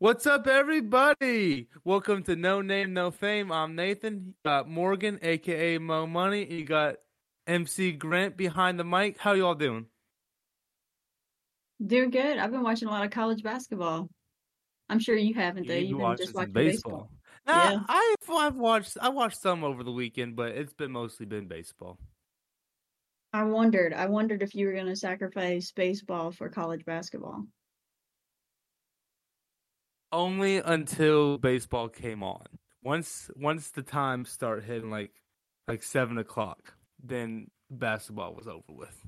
[0.00, 1.66] What's up, everybody?
[1.82, 3.50] Welcome to No Name, No Fame.
[3.50, 4.34] I'm Nathan.
[4.44, 6.44] Uh, you got Morgan, aka Mo Money.
[6.44, 6.98] You got
[7.48, 9.18] MC Grant behind the mic.
[9.18, 9.86] How y'all doing?
[11.84, 12.38] Doing good.
[12.38, 14.08] I've been watching a lot of college basketball.
[14.88, 15.74] I'm sure you haven't though.
[15.74, 17.10] You've been just watching watching baseball.
[17.44, 17.56] baseball.
[17.56, 17.80] Nah, Yeah.
[17.88, 21.98] I've, I've watched I watched some over the weekend, but it's been mostly been baseball.
[23.32, 23.92] I wondered.
[23.92, 27.46] I wondered if you were going to sacrifice baseball for college basketball.
[30.10, 32.46] Only until baseball came on.
[32.82, 35.12] Once once the time start hitting like
[35.66, 39.06] like seven o'clock, then basketball was over with.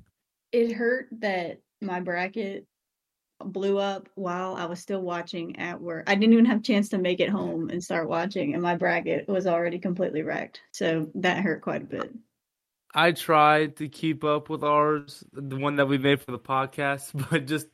[0.52, 2.66] It hurt that my bracket
[3.42, 6.04] blew up while I was still watching at work.
[6.06, 8.76] I didn't even have a chance to make it home and start watching, and my
[8.76, 10.60] bracket was already completely wrecked.
[10.72, 12.12] So that hurt quite a bit.
[12.94, 17.10] I tried to keep up with ours, the one that we made for the podcast,
[17.30, 17.68] but just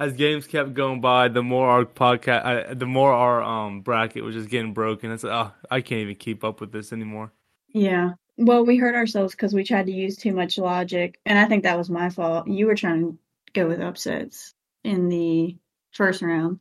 [0.00, 4.24] as games kept going by, the more our podcast, uh, the more our um bracket
[4.24, 5.12] was just getting broken.
[5.12, 7.32] It's like, oh, I can't even keep up with this anymore.
[7.74, 8.12] Yeah.
[8.38, 11.64] Well, we hurt ourselves because we tried to use too much logic, and I think
[11.64, 12.48] that was my fault.
[12.48, 13.18] You were trying to
[13.52, 15.58] go with upsets in the
[15.92, 16.60] first round,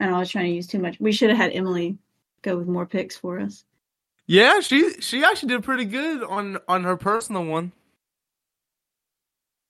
[0.00, 0.98] and I was trying to use too much.
[1.00, 1.98] We should have had Emily
[2.42, 3.64] go with more picks for us.
[4.26, 7.72] Yeah, she she actually did pretty good on on her personal one.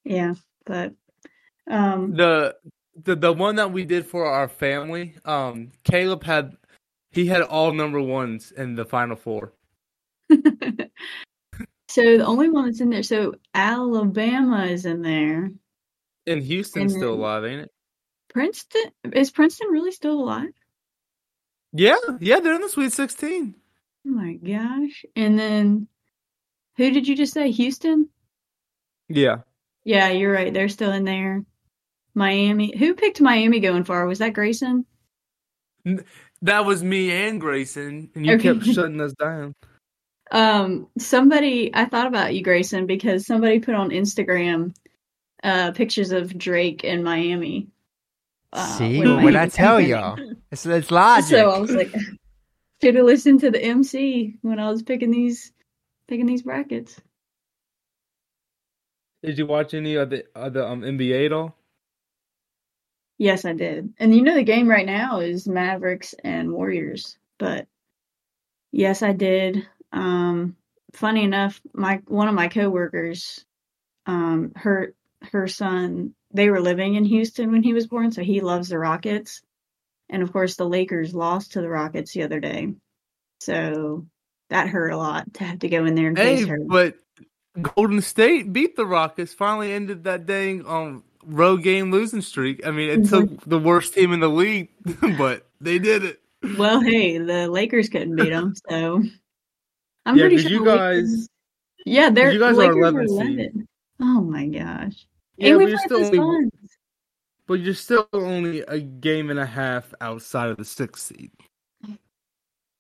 [0.05, 0.95] Yeah, but
[1.69, 2.57] um, The
[3.05, 6.57] the the one that we did for our family, um, Caleb had
[7.11, 9.53] he had all number ones in the final four.
[10.31, 15.51] so the only one that's in there, so Alabama is in there.
[16.27, 17.71] And Houston's And still alive, ain't it?
[18.29, 20.51] Princeton is Princeton really still alive?
[21.73, 23.55] Yeah, yeah, they're in the Sweet Sixteen.
[24.07, 25.05] Oh my gosh!
[25.15, 25.89] And then
[26.77, 27.51] who did you just say?
[27.51, 28.09] Houston?
[29.09, 29.39] Yeah.
[29.85, 30.53] Yeah, you're right.
[30.53, 31.45] They're still in there.
[32.17, 32.77] Miami.
[32.77, 34.07] Who picked Miami going far?
[34.07, 34.87] Was that Grayson?
[36.43, 38.49] That was me and Grayson, and you Okay.
[38.55, 39.55] kept shutting us down.
[40.31, 41.71] Um, somebody.
[41.75, 44.75] I thought about you, Grayson, because somebody put on Instagram
[45.45, 47.69] uh pictures of Drake in Miami.
[48.53, 49.91] uh, See when what Miami I tell winning.
[49.91, 50.19] y'all?
[50.51, 51.27] It's, it's logic.
[51.27, 51.93] So I was like,
[52.83, 55.53] should have listened to the MC when I was picking these
[56.09, 57.01] picking these brackets.
[59.23, 61.56] Did you watch any of the other um NBA at all?
[63.19, 63.95] Yes, I did.
[63.99, 67.17] And you know the game right now is Mavericks and Warriors.
[67.39, 67.67] But
[68.73, 69.67] yes, I did.
[69.93, 70.57] Um
[70.95, 73.45] funny enough, my one of my coworkers,
[74.07, 74.95] um, her
[75.33, 78.79] her son, they were living in Houston when he was born, so he loves the
[78.79, 79.43] Rockets.
[80.11, 82.75] And of course the Lakers lost to the Rockets the other day.
[83.41, 84.07] So
[84.51, 86.59] that hurt a lot to have to go in there and Hey, face her.
[86.69, 86.97] but
[87.61, 89.35] Golden State beat the Rockets.
[89.35, 92.65] Finally ended that dang um road game losing streak.
[92.67, 93.09] I mean, it Mhm.
[93.11, 94.69] took the worst team in the league,
[95.19, 96.21] but they did it.
[96.59, 99.03] Well, hey, the Lakers couldn't beat them, so
[100.07, 101.29] I'm Yeah, pretty 'cause sure you guys- Lakers-
[101.85, 103.19] yeah, they're you guys the are Lakers 11 seed.
[103.39, 103.69] 11.
[104.01, 105.07] Oh my gosh!
[105.37, 106.71] Yeah, and we but you're played still the only, Suns.
[107.47, 111.31] but you're still only a game and a half outside of the sixth seed.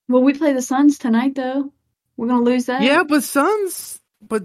[0.08, 1.72] Well, we play the Suns tonight, though.
[2.16, 2.82] We're gonna lose that.
[2.82, 4.44] Yeah, but Suns, but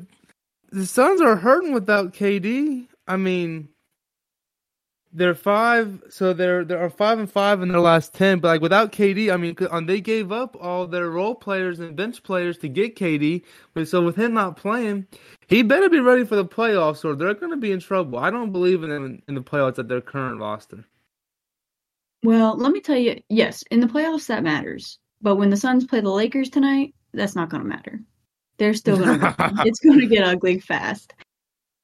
[0.72, 2.88] the Suns are hurting without KD.
[3.08, 3.70] I mean,
[5.14, 8.40] they're five, so they're they are five and five in their last ten.
[8.40, 11.96] But like without KD, I mean, um, they gave up all their role players and
[11.96, 13.44] bench players to get KD.
[13.74, 15.08] But so with him not playing,
[15.48, 18.20] he better be ready for the playoffs, or they're going to be in trouble.
[18.20, 20.86] I don't believe in them in the playoffs at their current roster.
[22.24, 23.22] Well, let me tell you.
[23.30, 27.36] Yes, in the playoffs that matters, but when the Suns play the Lakers tonight, that's
[27.36, 28.00] not gonna matter.
[28.58, 29.36] They're still gonna.
[29.66, 31.14] it's gonna get ugly fast.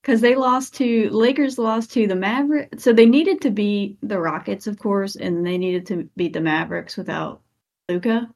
[0.07, 4.17] Because they lost to Lakers lost to the Mavericks, so they needed to beat the
[4.17, 7.41] Rockets, of course, and they needed to beat the Mavericks without
[7.89, 8.29] Luka.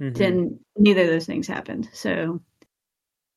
[0.00, 0.14] Mhm.
[0.16, 1.88] Then neither of those things happened.
[1.92, 2.40] So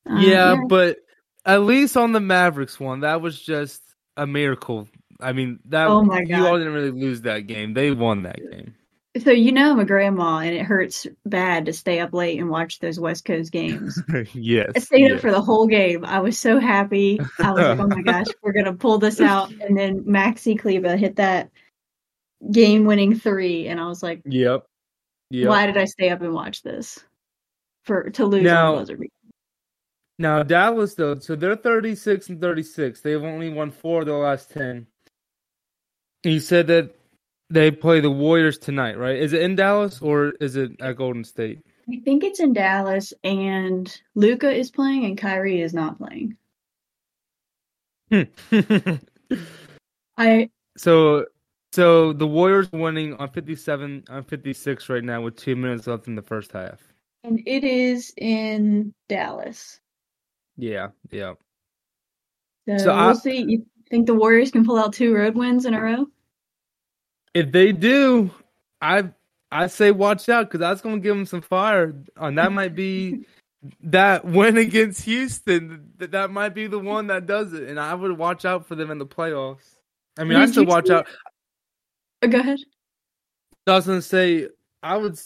[0.08, 0.98] uh, yeah, but
[1.44, 3.82] at least on the Mavericks one, that was just
[4.16, 4.86] a miracle.
[5.18, 6.46] I mean, that Oh my you God.
[6.46, 7.74] all didn't really lose that game.
[7.74, 8.76] They won that game.
[9.22, 12.50] So you know I'm a grandma, and it hurts bad to stay up late and
[12.50, 14.02] watch those West Coast games.
[14.34, 14.72] yes.
[14.74, 16.04] I stayed up for the whole game.
[16.04, 17.20] I was so happy.
[17.38, 20.96] I was like, "Oh my gosh, we're gonna pull this out!" And then Maxi Kleber
[20.96, 21.50] hit that
[22.50, 24.66] game-winning three, and I was like, Yep.
[25.30, 25.48] Yep.
[25.48, 26.98] "Why did I stay up and watch this
[27.84, 29.10] for to lose Now- on the buzzer beater?"
[30.18, 33.00] Now Dallas though, so they're thirty six and thirty six.
[33.00, 34.88] They've only won four of the last ten.
[36.24, 36.94] You said that
[37.54, 39.16] they play the Warriors tonight, right?
[39.16, 41.60] Is it in Dallas or is it at Golden State?
[41.90, 46.36] I think it's in Dallas, and Luka is playing, and Kyrie is not playing.
[48.10, 48.22] Hmm.
[50.16, 51.26] I so
[51.72, 56.14] So the Warriors winning on 57 on 56 right now with 2 minutes left in
[56.14, 56.80] the first half.
[57.22, 59.80] And it is in Dallas.
[60.56, 61.34] Yeah, yeah.
[62.68, 63.42] So, So we'll I- see.
[63.42, 66.06] You think the Warriors can pull out two road wins in a row?
[67.34, 68.30] If they do,
[68.80, 69.10] I
[69.50, 71.94] I say watch out cuz that's going to give them some fire.
[72.16, 73.26] And that might be
[73.82, 75.92] that win against Houston.
[75.98, 78.74] That that might be the one that does it and I would watch out for
[78.74, 79.76] them in the playoffs.
[80.18, 81.06] I mean, I Did still watch see- out.
[82.22, 82.60] Oh, go ahead.
[83.66, 84.48] I was gonna say
[84.82, 85.18] I would.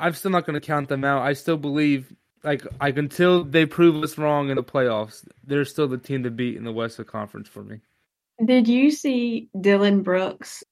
[0.00, 1.22] I'm still not gonna count them out.
[1.22, 2.14] I still believe,
[2.44, 6.30] like, like until they prove us wrong in the playoffs, they're still the team to
[6.30, 7.80] beat in the Western Conference for me.
[8.44, 10.62] Did you see Dillon Brooks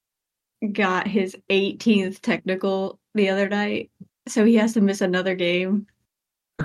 [0.73, 3.91] got his 18th technical the other night?
[4.29, 5.87] So he has to miss another game.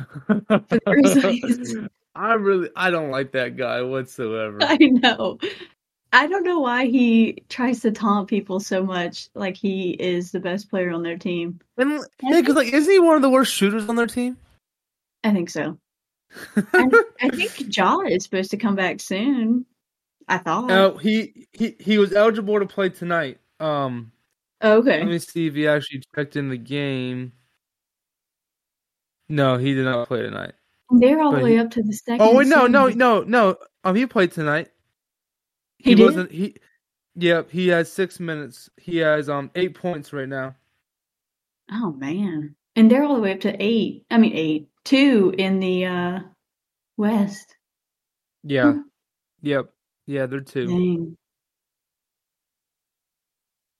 [2.15, 4.57] I really, I don't like that guy whatsoever.
[4.61, 5.37] I know.
[6.13, 10.41] I don't know why he tries to taunt people so much like he is the
[10.41, 11.59] best player on their team.
[11.77, 14.37] And yeah, because like, isn't he one of the worst shooters on their team?
[15.23, 15.77] I think so.
[16.73, 16.89] I,
[17.21, 19.65] I think Ja is supposed to come back soon.
[20.27, 20.67] I thought.
[20.67, 23.39] No, he he he was eligible to play tonight.
[23.61, 24.11] Um,
[24.63, 24.99] okay.
[24.99, 27.33] let me see if he actually checked in the game.
[29.29, 30.53] No, he did not play tonight.
[30.89, 32.21] They're all the way he- up to the second.
[32.21, 33.55] Oh wait, no, no, no, no.
[33.83, 34.69] Um, he played tonight.
[35.77, 36.03] He did?
[36.03, 36.31] wasn't.
[36.31, 36.55] He,
[37.15, 37.49] yep.
[37.49, 38.69] He has six minutes.
[38.77, 40.55] He has um eight points right now.
[41.71, 42.55] Oh man.
[42.75, 44.05] And they're all the way up to eight.
[44.11, 44.67] I mean eight.
[44.83, 46.19] Two in the uh
[46.97, 47.55] West.
[48.43, 48.73] Yeah.
[48.73, 48.79] Hmm.
[49.41, 49.69] Yep.
[50.07, 50.67] Yeah, they're two.
[50.67, 51.17] Dang.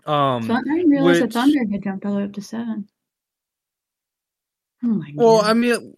[0.05, 0.43] Um.
[0.43, 2.87] Thun- I didn't realize the Thunder had jumped all the way up to seven.
[4.83, 5.49] Oh my Well, god.
[5.49, 5.95] I mean,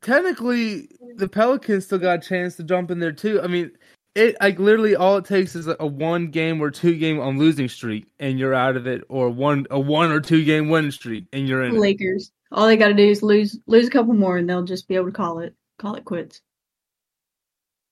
[0.00, 3.40] technically, the Pelicans still got a chance to jump in there too.
[3.42, 3.72] I mean,
[4.14, 7.68] it like literally all it takes is a one game or two game on losing
[7.68, 11.26] streak, and you're out of it, or one a one or two game winning streak,
[11.32, 11.76] and you're in.
[11.76, 11.78] it.
[11.78, 12.32] Lakers.
[12.52, 15.06] All they gotta do is lose lose a couple more and they'll just be able
[15.06, 16.40] to call it call it quits.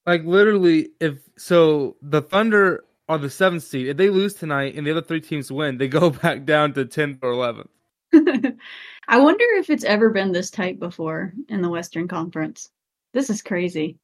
[0.06, 3.88] Like literally, if so, the Thunder are the seventh seed.
[3.88, 6.84] If they lose tonight and the other three teams win, they go back down to
[6.84, 7.70] tenth or eleventh.
[9.08, 12.70] I wonder if it's ever been this tight before in the Western Conference.
[13.14, 13.99] This is crazy.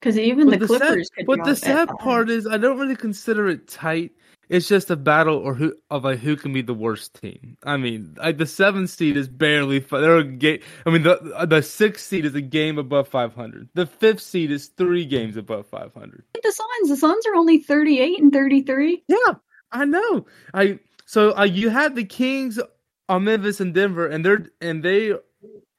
[0.00, 3.48] Because even the, sad- Clippers could but the sad part is, I don't really consider
[3.48, 4.12] it tight.
[4.48, 7.56] It's just a battle or who of like who can be the worst team.
[7.64, 9.78] I mean, like the seventh seed is barely.
[9.78, 10.60] They're a game.
[10.86, 13.68] I mean, the the sixth seed is a game above five hundred.
[13.74, 16.24] The fifth seed is three games above five hundred.
[16.34, 16.88] the Suns.
[16.88, 19.02] The Suns are only thirty eight and thirty three.
[19.08, 19.34] Yeah,
[19.72, 20.26] I know.
[20.52, 22.60] I so uh, you have the Kings
[23.08, 25.14] on Memphis and Denver, and they're and they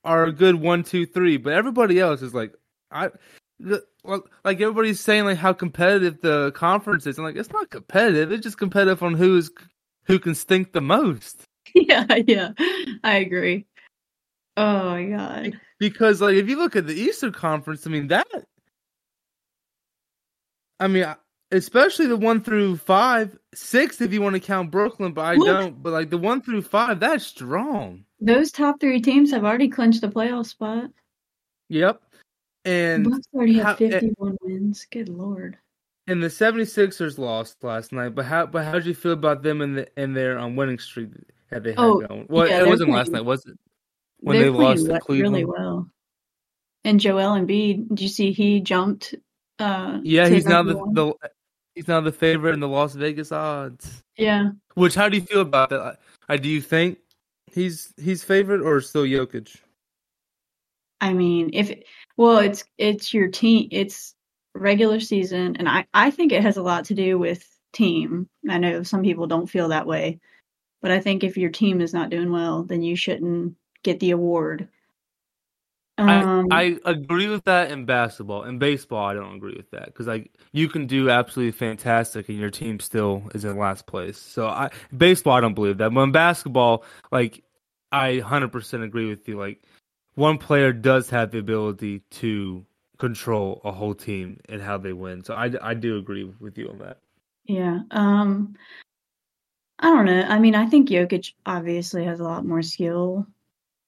[0.03, 1.37] are a good one, two, three.
[1.37, 2.53] But everybody else is like,
[2.91, 3.09] I
[3.59, 7.17] the, like everybody's saying like how competitive the conference is.
[7.17, 8.31] I'm like, it's not competitive.
[8.31, 9.51] It's just competitive on who's
[10.05, 11.43] who can stink the most.
[11.77, 12.51] Yeah, yeah,
[13.03, 13.65] I agree.
[14.55, 15.59] Oh my god.
[15.77, 18.27] Because like if you look at the Eastern Conference, I mean that.
[20.79, 21.05] I mean,
[21.51, 25.47] especially the one through five, six if you want to count Brooklyn, but I Look.
[25.47, 25.83] don't.
[25.83, 28.05] But like the one through five, that's strong.
[28.21, 30.91] Those top three teams have already clinched the playoff spot.
[31.69, 32.01] Yep.
[32.65, 34.85] And Bucks already have fifty one wins.
[34.91, 35.57] Good lord.
[36.07, 39.61] and the 76ers lost last night, but how but how did you feel about them
[39.61, 41.09] in the in their um, winning streak
[41.51, 42.25] that they had Oh, going?
[42.29, 43.57] Well, yeah, it wasn't last night, was it?
[44.19, 45.33] When they lost playing to Cleveland.
[45.35, 45.89] really well.
[46.83, 49.15] And Joel Embiid, did you see he jumped?
[49.59, 51.13] Uh, Yeah, he's now the, the
[51.75, 54.03] he's now the favorite in the Las Vegas odds.
[54.17, 54.49] yeah.
[54.75, 55.99] Which how do you feel about that?
[56.27, 56.97] I, do you think
[57.51, 59.55] he's he's favorite or still Jokic?
[61.01, 61.71] I mean, if
[62.17, 63.69] well, it's it's your team.
[63.71, 64.15] It's
[64.53, 68.29] regular season, and I I think it has a lot to do with team.
[68.49, 70.19] I know some people don't feel that way,
[70.81, 74.11] but I think if your team is not doing well, then you shouldn't get the
[74.11, 74.69] award.
[75.97, 78.43] Um, I, I agree with that in basketball.
[78.43, 82.37] In baseball, I don't agree with that because like you can do absolutely fantastic and
[82.37, 84.17] your team still is in last place.
[84.17, 85.93] So I baseball, I don't believe that.
[85.93, 87.43] But in basketball, like
[87.93, 89.39] I hundred percent agree with you.
[89.39, 89.63] Like
[90.15, 92.65] one player does have the ability to
[92.97, 95.23] control a whole team and how they win.
[95.23, 96.97] So I, I do agree with you on that.
[97.45, 97.81] yeah.
[97.91, 98.55] Um,
[99.79, 100.21] I don't know.
[100.21, 103.27] I mean, I think Jokic obviously has a lot more skill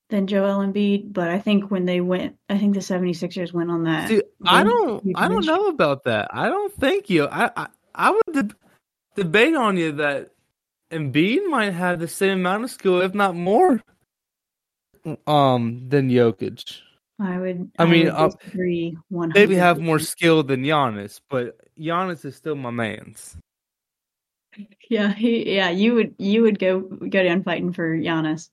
[0.09, 3.83] than Joel Embiid, but I think when they went, I think the 76ers went on
[3.85, 4.09] that.
[4.09, 6.29] See, I don't I don't know about that.
[6.31, 7.25] I don't think you.
[7.25, 8.55] I I, I would deb-
[9.15, 10.31] debate on you that
[10.91, 13.81] Embiid might have the same amount of skill, if not more,
[15.27, 16.81] um, than Jokic.
[17.19, 17.71] I would.
[17.79, 18.97] I mean, would uh, disagree.
[19.09, 23.35] One Maybe have more skill than Giannis, but Giannis is still my man's.
[24.89, 28.49] Yeah, he, yeah, you would you would go go down fighting for Giannis.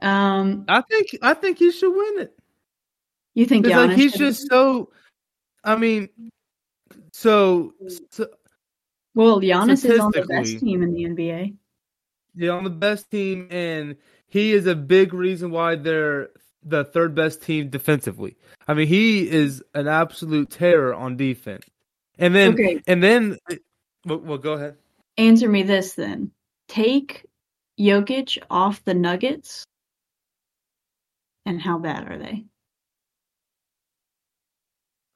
[0.00, 2.38] Um, I think I think he should win it.
[3.34, 3.88] you think Giannis?
[3.88, 4.90] like he's just so.
[5.64, 6.08] I mean,
[7.12, 7.74] so,
[8.10, 8.28] so
[9.14, 11.56] well, Giannis is on the best team in the NBA.
[12.34, 13.96] they're on the best team, and
[14.28, 16.30] he is a big reason why they're
[16.62, 18.36] the third best team defensively.
[18.66, 21.64] I mean, he is an absolute terror on defense.
[22.18, 22.82] And then, Okay.
[22.86, 23.38] and then,
[24.04, 24.76] well, well, go ahead.
[25.16, 26.32] Answer me this then:
[26.68, 27.26] Take
[27.78, 29.64] Jokic off the Nuggets,
[31.46, 32.44] and how bad are they?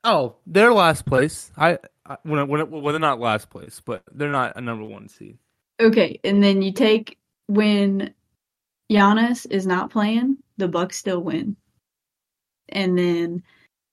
[0.04, 1.50] Oh, they're last place.
[1.57, 5.09] I, I when, when, well, they're not last place, but they're not a number one
[5.09, 5.38] seed.
[5.81, 8.14] Okay, and then you take when
[8.92, 11.56] Giannis is not playing, the Bucks still win.
[12.68, 13.42] And then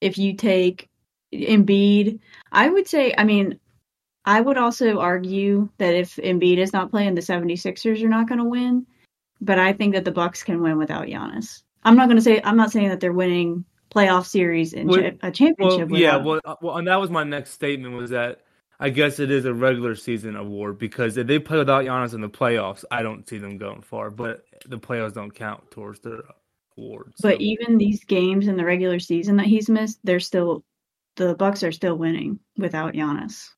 [0.00, 0.88] if you take
[1.32, 2.20] Embiid,
[2.52, 3.58] I would say, I mean,
[4.24, 8.38] I would also argue that if Embiid is not playing, the 76ers are not going
[8.38, 8.86] to win.
[9.40, 11.62] But I think that the Bucks can win without Giannis.
[11.84, 13.64] I'm not going to say I'm not saying that they're winning
[13.94, 15.88] playoff series and Well- cha- a championship.
[15.88, 18.42] Well, yeah, well, uh, well, and that was my next statement was that
[18.82, 22.22] I guess it is a regular season award because if they play without Giannis in
[22.22, 24.10] the playoffs, I don't see them going far.
[24.10, 26.22] But the playoffs don't count towards their
[26.78, 27.16] awards.
[27.20, 30.64] so- But even these games in the regular season that he's missed, they're still
[31.16, 33.48] the Bucks are still winning without Giannis.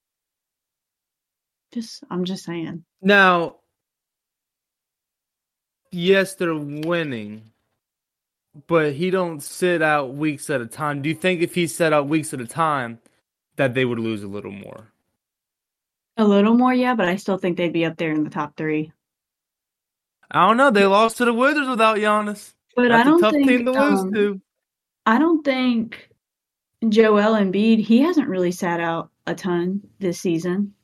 [1.73, 2.85] Just I'm just saying.
[3.01, 3.57] now,
[5.93, 7.53] yes, they're winning,
[8.67, 11.01] but he don't sit out weeks at a time.
[11.03, 12.99] Do you think if he sat out weeks at a time,
[13.57, 14.89] that they would lose a little more?
[16.17, 18.57] A little more, yeah, but I still think they'd be up there in the top
[18.57, 18.93] three.
[20.31, 20.71] I don't know.
[20.71, 22.55] They lost to the Wizards without Giannis.
[22.75, 24.41] But That's I don't a tough think team to lose um, to.
[25.05, 26.09] I don't think
[26.89, 30.75] Joel Embiid he hasn't really sat out a ton this season,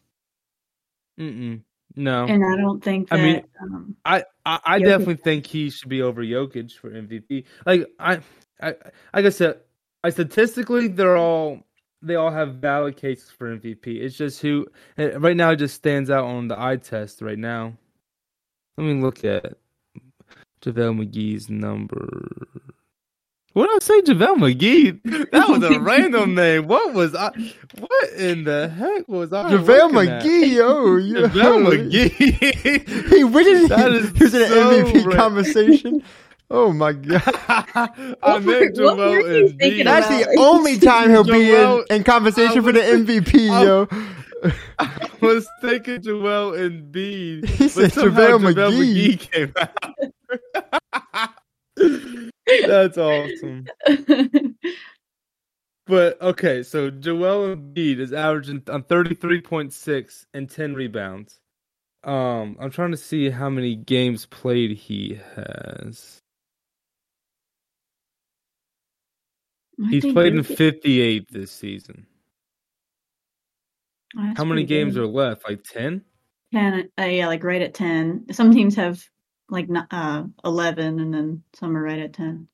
[1.19, 1.63] Mm-mm.
[1.97, 2.27] No.
[2.27, 3.23] and I don't think I that.
[3.23, 7.45] mean, um, I, I, I definitely think he should be over Jokic for MVP.
[7.67, 8.21] Like I,
[8.61, 8.69] I,
[9.15, 9.61] like I said,
[10.05, 11.61] I statistically they're all
[12.03, 13.87] they all have valid cases for MVP.
[13.87, 17.75] It's just who right now it just stands out on the eye test right now.
[18.77, 19.55] Let me look at
[20.63, 22.47] JaVale McGee's number.
[23.55, 25.31] What did I say, JaVale McGee?
[25.33, 26.69] That was a random name.
[26.69, 27.31] What was I?
[27.79, 29.51] What in the heck was I?
[29.51, 30.23] JaVale at?
[30.23, 31.29] McGee, oh, yo.
[31.29, 33.09] JaVale McGee.
[33.09, 33.69] He wouldn't.
[33.71, 36.03] That is he was in an MVP ra- conversation.
[36.51, 37.23] Oh my god!
[37.27, 39.59] I What meant were- what Joel were you Embiid.
[39.59, 43.87] thinking That's the only time he'll be in, in conversation for the MVP, I- yo.
[44.79, 47.45] I was thinking Joel Embiid.
[47.47, 49.19] He but said somehow JaVale McGee.
[49.19, 51.35] came out.
[52.67, 53.67] That's awesome.
[55.87, 61.41] But okay, so Joel Embiid is averaging on thirty three point six and ten rebounds.
[62.05, 66.18] Um, I'm trying to see how many games played he has.
[69.91, 72.07] He's played in 58 this season.
[74.19, 75.05] Oh, How many games good.
[75.05, 75.49] are left?
[75.49, 76.03] Like 10?
[76.53, 78.25] Ten, uh, yeah, like right at ten.
[78.33, 79.05] Some teams have
[79.51, 82.49] like uh eleven, and then some are right at ten.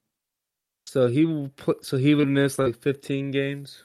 [0.86, 1.84] So he will put.
[1.84, 3.84] So he would miss like 15 games.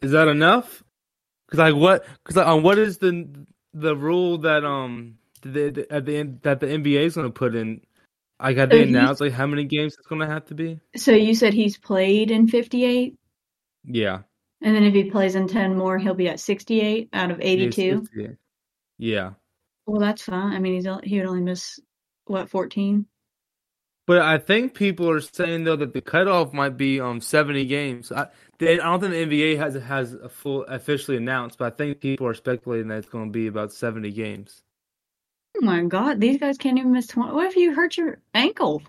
[0.00, 0.84] Is that enough?
[1.46, 2.06] Because like what?
[2.22, 3.28] Because like, on what is the
[3.72, 7.32] the rule that um the, the, at the end that the NBA is going to
[7.32, 7.80] put in?
[8.40, 10.80] So they he's- announced like how many games it's going to have to be?
[10.96, 13.16] So you said he's played in fifty-eight,
[13.84, 14.20] Yeah,
[14.60, 18.00] and then if he plays in ten more, he'll be at sixty-eight out of eighty-two.
[18.00, 18.30] 68.
[18.98, 19.30] Yeah,
[19.86, 20.52] Well, that's fine.
[20.52, 21.78] I mean, he's he would only miss
[22.26, 23.06] what fourteen.
[24.06, 28.12] but I think people are saying though that the cutoff might be um 70 games.
[28.12, 31.76] I, they, I don't think the NBA has has a full officially announced, but I
[31.76, 34.62] think people are speculating that it's going to be about 70 games.
[35.56, 37.32] Oh my God, these guys can't even miss twenty.
[37.32, 38.82] What if you hurt your ankle?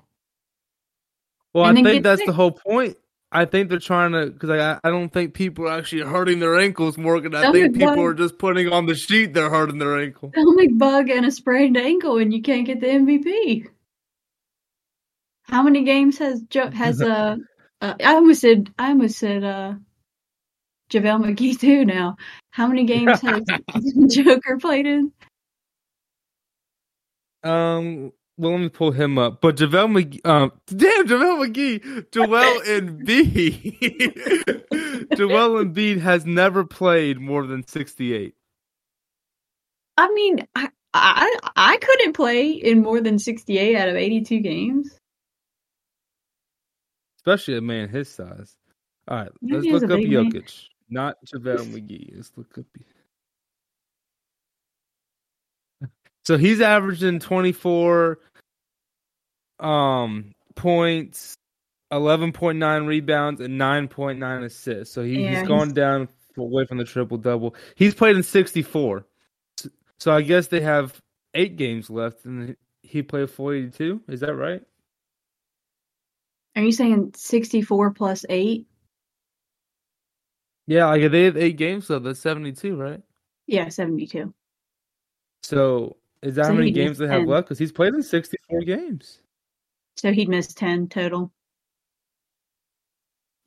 [1.53, 2.27] Well, I think that's sick.
[2.27, 2.97] the whole point.
[3.31, 6.57] I think they're trying to because I I don't think people are actually hurting their
[6.57, 7.35] ankles, Morgan.
[7.35, 10.31] I Tell think people why- are just putting on the sheet they're hurting their ankle.
[10.33, 13.67] Stomach bug and a sprained ankle, and you can't get the MVP.
[15.43, 17.35] How many games has jo- has uh,
[17.81, 19.73] uh I almost said I almost said uh
[20.91, 22.17] JaVale McGee too now.
[22.51, 23.43] How many games has
[24.09, 25.11] Joker played in?
[27.45, 29.41] Um, well, let me pull him up.
[29.41, 33.77] But JaVale McGee, um, damn, JaVale McGee, Joel Embiid,
[35.17, 38.35] Joel Embiid has never played more than sixty-eight.
[39.97, 44.99] I mean, I I I couldn't play in more than 68 out of 82 games.
[47.19, 48.55] especially a man his size.
[49.07, 50.31] All right, let's look up big man.
[50.31, 52.15] Jokic, not JaVale McGee.
[52.15, 52.65] Let's look up.
[56.25, 58.19] So he's averaging 24
[59.59, 61.35] um points,
[61.91, 64.93] 11.9 rebounds, and 9.9 assists.
[64.93, 67.55] So he, Yeah, he's gone he's- down away from the triple double.
[67.75, 69.05] He's played in 64.
[69.99, 70.99] So I guess they have
[71.33, 74.01] eight games left, and he played 42.
[74.09, 74.61] Is that right?
[76.57, 78.65] Are you saying 64 plus 8?
[80.67, 82.03] Yeah, like they have eight games left.
[82.05, 83.01] That's 72, right?
[83.47, 84.33] Yeah, 72.
[85.43, 87.47] So is that So how many games missed they have left?
[87.47, 89.19] Because he's played in 64 games.
[89.97, 91.31] So he'd miss 10 total.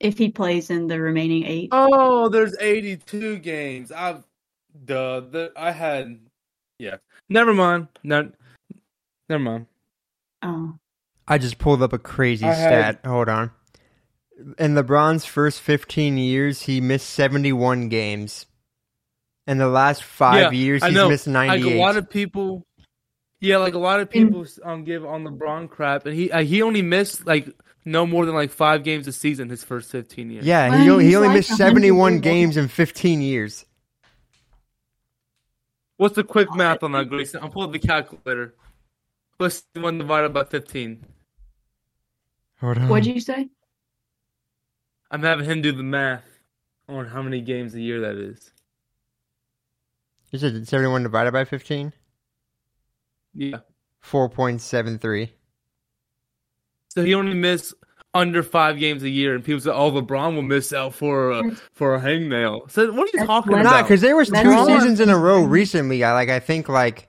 [0.01, 1.69] If he plays in the remaining 8.
[1.73, 3.91] Oh, there's 82 games.
[3.91, 4.25] I've
[4.85, 5.21] duh.
[5.21, 6.21] The, I had
[6.79, 6.97] yeah.
[7.29, 7.89] Never mind.
[8.05, 8.31] No,
[9.29, 9.67] never mind.
[10.43, 10.79] Oh.
[11.27, 13.07] I just pulled up a crazy I had- stat.
[13.07, 13.51] Hold on.
[14.57, 18.47] In LeBron's first 15 years, he missed 71 games.
[19.49, 21.09] In the last five Yeah, years, I he's know.
[21.09, 21.65] missed 98.
[21.65, 22.67] Like a lot of people.
[23.41, 26.61] Yeah, like a lot of people um give on LeBron crap, and he uh, he
[26.61, 27.49] only missed like
[27.85, 30.45] no more than like five games a season his first 15 years.
[30.45, 33.65] yeah, he, o- he only like missed 71 games in 15 years.
[35.97, 37.41] What's the quick math on that, Grayson?
[37.43, 38.55] I'll pull up the calculator.
[39.39, 41.05] Plus one divided by 15.
[42.61, 42.89] Hold on.
[42.89, 43.49] What'd you say?
[45.11, 46.25] I'm having him do the math
[46.89, 48.53] on how many games a year that is.
[50.31, 51.93] You said 71 divided by 15?
[53.35, 53.59] Yeah.
[54.05, 55.31] 4.73.
[56.91, 57.75] So he only missed
[58.15, 61.55] under five games a year, and people say, "Oh, LeBron will miss out for a
[61.73, 63.83] for a hangnail." So what are you That's talking less- Nah, about?
[63.85, 66.03] because there was That's two all seasons in a row recently.
[66.03, 67.09] I like I think like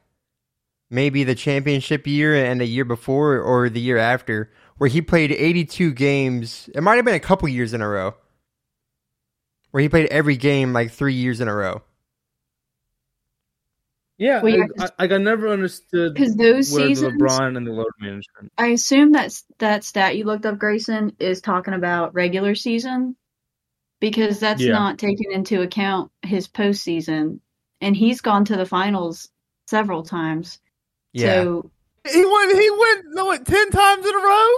[0.89, 5.31] maybe the championship year and the year before or the year after where he played
[5.31, 6.69] 82 games.
[6.75, 8.15] It might have been a couple years in a row.
[9.71, 11.81] Where he played every game like 3 years in a row.
[14.19, 17.55] Yeah, Well, yeah, I, I, like I never understood Because those where seasons, the LeBron
[17.57, 18.51] and the load management.
[18.57, 23.15] I assume that that stat you looked up, Grayson, is talking about regular season,
[24.01, 24.73] because that's Yeah.
[24.73, 27.39] not taking into account his postseason,
[27.79, 29.29] and he's gone to the finals
[29.67, 30.59] several times.
[31.13, 31.43] Yeah.
[31.43, 31.71] So,
[32.11, 32.59] He went.
[32.59, 33.05] He went.
[33.11, 34.49] No, what, ten times in a row.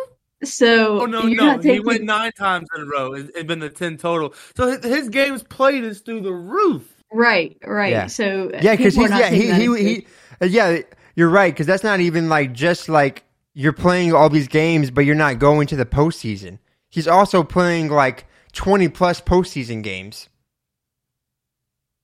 [0.44, 3.14] so Oh no, no, not he went nine times in a row.
[3.14, 4.34] It's, it's been the ten total.
[4.58, 7.01] So his, his games played is through the roof.
[7.12, 7.92] Right, right.
[7.92, 8.08] Yeah.
[8.08, 10.08] So yeah, because he's yeah taking he he, he
[10.42, 10.80] uh, yeah
[11.16, 15.02] you're right because that's not even like just like you're playing all these games but
[15.02, 16.60] you're not going to the postseason.
[16.90, 20.30] He's also playing like 20 plus postseason games.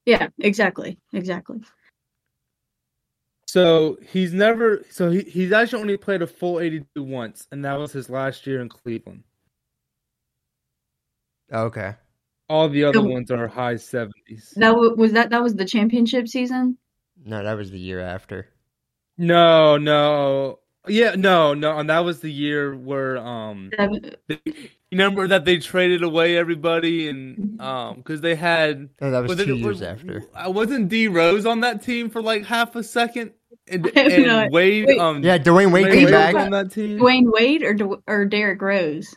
[0.06, 1.60] Yeah, exactly, exactly.
[3.48, 4.86] So he's never.
[4.90, 8.46] So he, he's actually only played a full eighty-two once, and that was his last
[8.46, 9.24] year in Cleveland.
[11.52, 11.96] Okay.
[12.50, 14.54] All the other So- ones are high seventies.
[14.56, 15.30] That was that.
[15.32, 16.78] That was the championship season.
[17.26, 18.48] No, that was the year after.
[19.18, 24.40] No, no, yeah, no, no, and that was the year where um, Seven- they,
[24.92, 29.40] remember that they traded away everybody and um, because they had No, that was was
[29.40, 30.24] it- two years was- after.
[30.36, 33.32] I wasn't D Rose on that team for like half a second,
[33.68, 35.00] and, and Wade, wait.
[35.00, 36.36] um, Yeah, Dwyane Wade Wade came was back.
[36.36, 37.00] on that team.
[37.00, 39.16] Dwyane Wade or D- or Derrick Rose.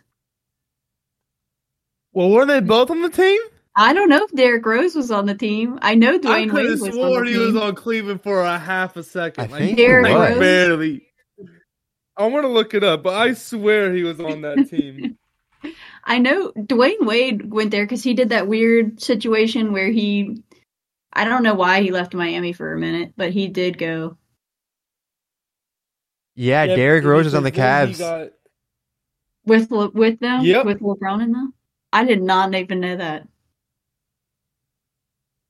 [2.12, 3.40] Well, were they both on the team?
[3.76, 5.78] I don't know if Derrick Rose was on the team.
[5.80, 8.42] I know Dwyane could Wade have was on sworn the he was on Cleveland for
[8.42, 9.44] a half a second.
[9.44, 10.38] I like, think Derrick he like was.
[10.38, 11.06] barely.
[12.16, 15.16] I want to look it up, but I swear he was on that team.
[16.04, 20.42] I know Dwyane Wade went there because he did that weird situation where he,
[21.12, 24.16] I don't know why he left Miami for a minute, but he did go.
[26.34, 27.98] Yeah, Yeah, Derrick Rose is on the because Cavs.
[27.98, 28.30] got-
[29.46, 30.66] with Le- with them Yep.
[30.66, 31.54] with LeBron in them.
[31.92, 33.26] I did not even know that.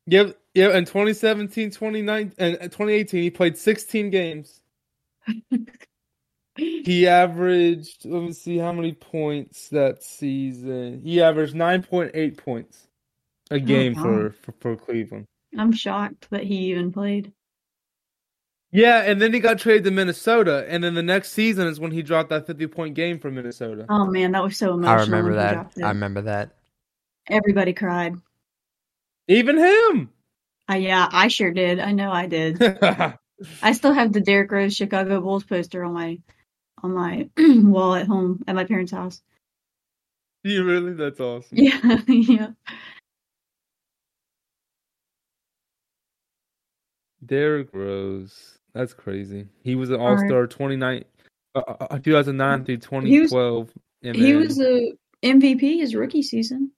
[0.07, 0.77] Yep, yeah.
[0.77, 4.61] In 2017, 2019, and uh, 2018, he played 16 games.
[6.57, 8.05] He averaged.
[8.05, 11.01] Let me see how many points that season.
[11.01, 12.89] He averaged 9.8 points
[13.51, 14.03] a oh, game wow.
[14.03, 15.27] for, for for Cleveland.
[15.57, 17.33] I'm shocked that he even played.
[18.73, 21.91] Yeah, and then he got traded to Minnesota, and then the next season is when
[21.91, 23.87] he dropped that 50 point game for Minnesota.
[23.89, 24.97] Oh man, that was so emotional.
[24.97, 25.73] I remember that.
[25.83, 26.55] I remember that.
[27.29, 28.15] Everybody cried.
[29.27, 30.11] Even him.
[30.71, 31.81] Uh, yeah, I sure did.
[31.81, 32.61] I know I did.
[33.63, 36.19] I still have the Derrick Rose Chicago Bulls poster on my
[36.83, 39.21] on my wall at home at my parents' house.
[40.45, 40.93] you really?
[40.93, 41.59] That's awesome.
[41.59, 42.49] Yeah, yeah.
[47.25, 48.60] Derrick Rose.
[48.73, 49.49] That's crazy.
[49.63, 51.05] He was an All Star 29,
[51.55, 52.75] uh, uh, 2009 through
[53.07, 53.73] He was- 2012.
[54.03, 56.73] and He was the MVP his rookie season.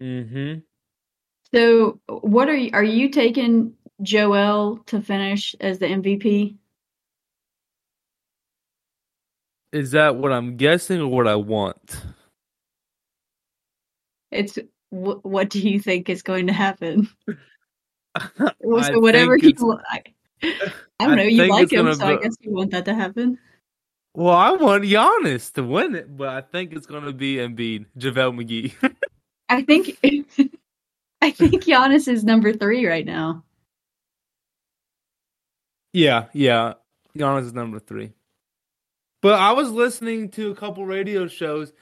[0.00, 0.62] Mhm.
[1.54, 6.56] So, what are you are you taking Joel to finish as the MVP?
[9.72, 12.02] Is that what I'm guessing or what I want?
[14.30, 14.56] It's
[14.90, 17.08] wh- what do you think is going to happen?
[18.92, 19.54] So whatever he,
[20.42, 20.70] I,
[21.00, 21.22] don't know.
[21.22, 23.38] You like him, so I guess you want that to happen.
[24.14, 27.86] Well, I want Giannis to win it, but I think it's going to be Embiid,
[27.98, 28.94] JaVale McGee.
[29.48, 29.98] I think,
[31.20, 33.44] I think Giannis is number three right now.
[35.92, 36.74] yeah, yeah.
[37.16, 38.12] Giannis is number three.
[39.22, 41.72] But I was listening to a couple radio shows,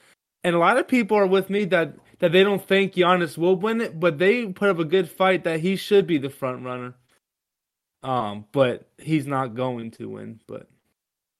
[0.43, 3.55] and a lot of people are with me that, that they don't think Giannis will
[3.55, 6.65] win it, but they put up a good fight that he should be the front
[6.65, 6.95] runner.
[8.05, 10.39] Um, but he's not going to win.
[10.47, 10.67] But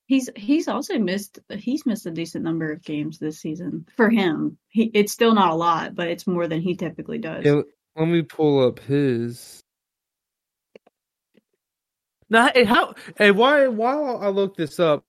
[0.08, 4.58] He's he's also missed he's missed a decent number of games this season for him.
[4.68, 7.44] He it's still not a lot, but it's more than he typically does.
[7.44, 7.62] Yeah,
[7.96, 9.62] let me pull up his.
[12.30, 12.94] Now, hey, how?
[13.18, 13.68] Hey, why?
[13.68, 15.04] While I look this up,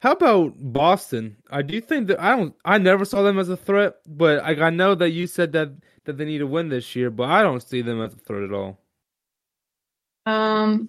[0.00, 1.36] how about Boston?
[1.50, 2.54] I do think that I don't.
[2.64, 5.72] I never saw them as a threat, but I, I know that you said that
[6.04, 8.44] that they need to win this year, but I don't see them as a threat
[8.44, 8.80] at all.
[10.24, 10.88] Um,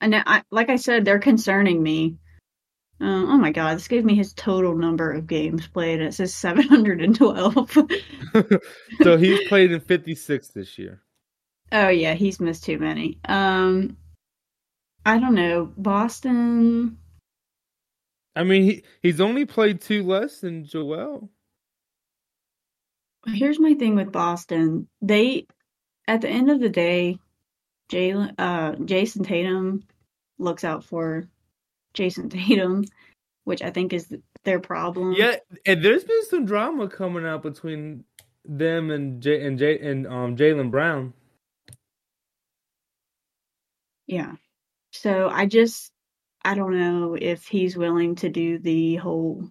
[0.00, 2.16] and I, like I said, they're concerning me.
[3.00, 6.00] Uh, oh my god, this gave me his total number of games played.
[6.00, 7.70] It says seven hundred and twelve.
[9.02, 11.02] so he's played in fifty six this year.
[11.72, 13.18] oh yeah, he's missed too many.
[13.24, 13.96] Um,
[15.04, 15.72] I don't know.
[15.76, 16.98] Boston.
[18.36, 21.30] I mean, he he's only played two less than Joel.
[23.26, 24.88] Here's my thing with Boston.
[25.00, 25.46] They,
[26.06, 27.18] at the end of the day,
[27.90, 29.84] Jalen, uh, Jayson Tatum
[30.38, 31.28] looks out for
[31.94, 32.84] Jayson Tatum,
[33.44, 35.14] which I think is their problem.
[35.16, 38.04] Yeah, and there's been some drama coming out between
[38.44, 41.14] them and J and J and um Jaylen Brown.
[44.06, 44.34] Yeah.
[44.92, 45.92] So I just,
[46.44, 49.50] I don't know if he's willing to do the whole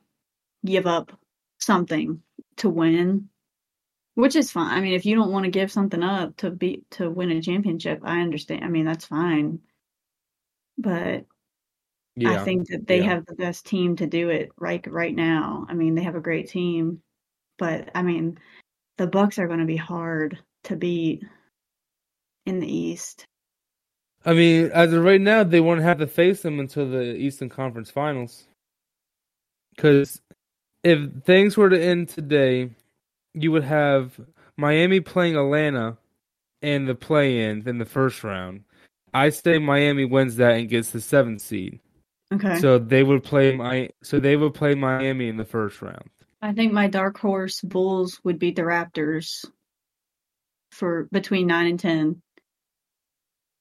[0.66, 1.12] give up
[1.60, 2.22] something
[2.58, 3.30] to win,
[4.16, 4.72] which is fine.
[4.78, 7.42] I mean, if you don't want to give something up to be to win a
[7.42, 8.64] championship, I understand.
[8.64, 9.60] I mean, that's fine.
[10.78, 11.26] But
[12.16, 13.06] Yeah, I think that they yeah.
[13.06, 15.66] have the best team to do it right right now.
[15.70, 17.02] I mean, they have a great team,
[17.58, 18.40] but I mean,
[18.98, 21.24] the Bucks are going to be hard to beat
[22.46, 23.26] in the East.
[24.26, 27.50] I mean, as of right now, they won't have to face them until the Eastern
[27.50, 28.46] Conference Finals.
[29.76, 30.22] Because
[30.84, 32.70] if things were to end today,
[33.34, 34.20] you would have
[34.58, 35.98] Miami playing Atlanta
[36.62, 38.64] in the play-in in the first round.
[39.14, 41.80] I say Miami wins that and gets the seventh seed.
[42.34, 42.60] Okay.
[42.60, 46.10] So they would play my so they would play Miami in the first round.
[46.42, 49.46] I think my dark horse Bulls would beat the Raptors
[50.72, 52.22] for between nine and ten.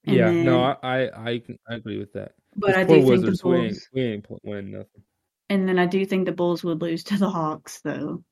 [0.05, 2.33] And yeah, then- no, I, I I agree with that.
[2.57, 5.03] But I do think the Wizards, we ain't Bulls, we ain't winning nothing.
[5.49, 8.23] and then I do think the Bulls would lose to the Hawks though,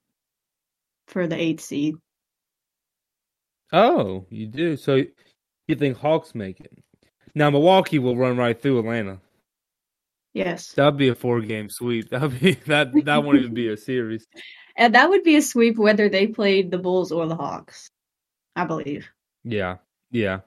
[1.11, 1.97] for the eighth seed.
[3.73, 4.77] Oh, you do.
[4.77, 5.05] So
[5.69, 6.73] you think Hawks make it?
[7.35, 9.21] Now Milwaukee will run right through Atlanta.
[10.33, 12.11] Yes, That'd be a four game sweep.
[12.11, 14.27] That'd be that that won't even be a series.
[14.77, 17.91] and that would be a sweep whether they played the Bulls or the Hawks,
[18.55, 19.09] I believe.
[19.45, 19.77] Yeah.
[20.11, 20.41] Yeah.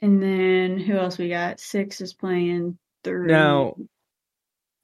[0.00, 1.60] And then who else we got?
[1.60, 3.28] Six is playing three.
[3.28, 3.76] Now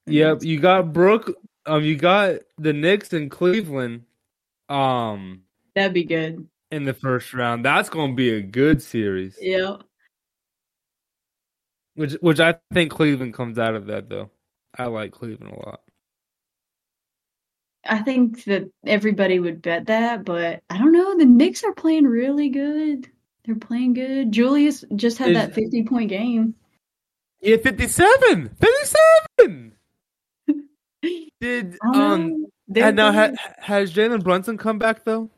[0.07, 1.35] Yep, you got Brook
[1.67, 4.03] um you got the Knicks in Cleveland
[4.71, 5.43] um
[5.75, 6.47] that'd be good.
[6.71, 7.65] in the first round.
[7.65, 9.37] That's gonna be a good series.
[9.41, 9.77] Yeah.
[11.95, 14.31] Which which I think Cleveland comes out of that though.
[14.79, 15.81] I like Cleveland a lot.
[17.85, 21.17] I think that everybody would bet that, but I don't know.
[21.19, 23.09] The Knicks are playing really good.
[23.45, 24.31] They're playing good.
[24.33, 26.55] Julius just had Is- that 50 point game.
[27.43, 28.51] Yeah, 57!
[28.61, 29.73] 57!
[31.41, 32.47] Did um know.
[32.71, 35.31] They're and now ha- has Jalen Brunson come back though?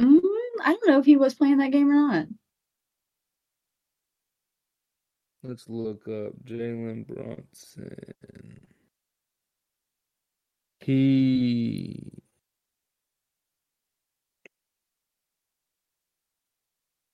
[0.00, 0.20] Mm,
[0.64, 2.26] I don't know if he was playing that game or not.
[5.42, 8.60] Let's look up Jalen Brunson.
[10.80, 12.12] He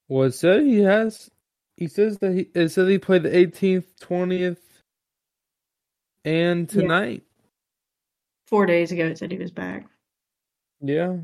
[0.09, 1.31] well, it said he has.
[1.77, 2.49] He says that he.
[2.55, 4.59] It said he played the 18th, 20th,
[6.25, 7.25] and tonight.
[8.49, 9.87] Four days ago, it said he was back.
[10.81, 11.17] Yeah.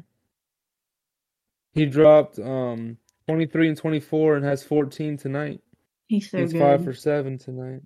[1.72, 5.60] He dropped um 23 and 24 and has 14 tonight.
[6.06, 6.60] He's so He's good.
[6.60, 7.80] five for seven tonight.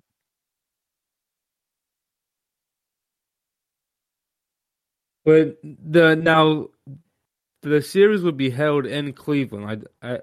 [5.23, 6.67] But the now
[7.61, 9.85] the series would be held in Cleveland.
[10.01, 10.19] I I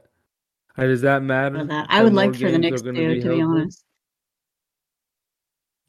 [0.76, 1.66] Hey, does that matter?
[1.88, 3.83] I would like for the Knicks to, be to be honest.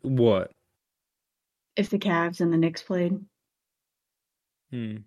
[0.01, 0.51] What?
[1.77, 3.19] If the Cavs and the Knicks played.
[4.71, 4.97] Hmm.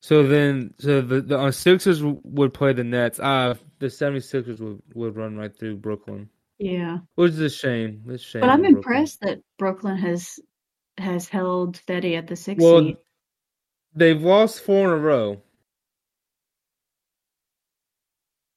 [0.00, 3.20] So then, so the the uh, Sixers would play the Nets.
[3.22, 6.98] Ah, the 76ers would, would run right through Brooklyn, Yeah.
[7.14, 8.02] which is a shame.
[8.08, 8.40] It's a shame.
[8.40, 8.76] But I'm on Brooklyn.
[8.78, 10.40] impressed that Brooklyn has
[10.98, 12.96] has held steady at the six Well, seed.
[13.94, 15.40] they've lost four in a row.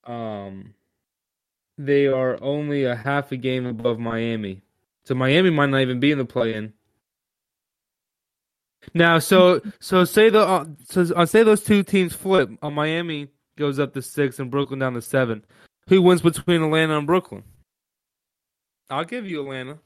[0.04, 0.74] Um,
[1.78, 4.62] they are only a half a game above Miami,
[5.06, 6.74] so Miami might not even be in the play-in.
[8.94, 12.50] Now, so so say the uh, so uh, say those two teams flip.
[12.62, 15.44] Uh, Miami goes up to six and Brooklyn down to seven.
[15.88, 17.44] Who wins between Atlanta and Brooklyn?
[18.90, 19.80] I'll give you Atlanta.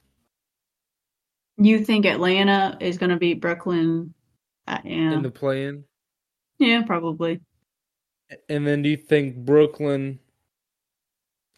[1.58, 4.14] You think Atlanta is going to beat Brooklyn?
[4.68, 5.14] Uh, yeah.
[5.14, 5.84] in the play-in,
[6.60, 7.42] yeah, probably.
[8.50, 10.20] and then do you think Brooklyn?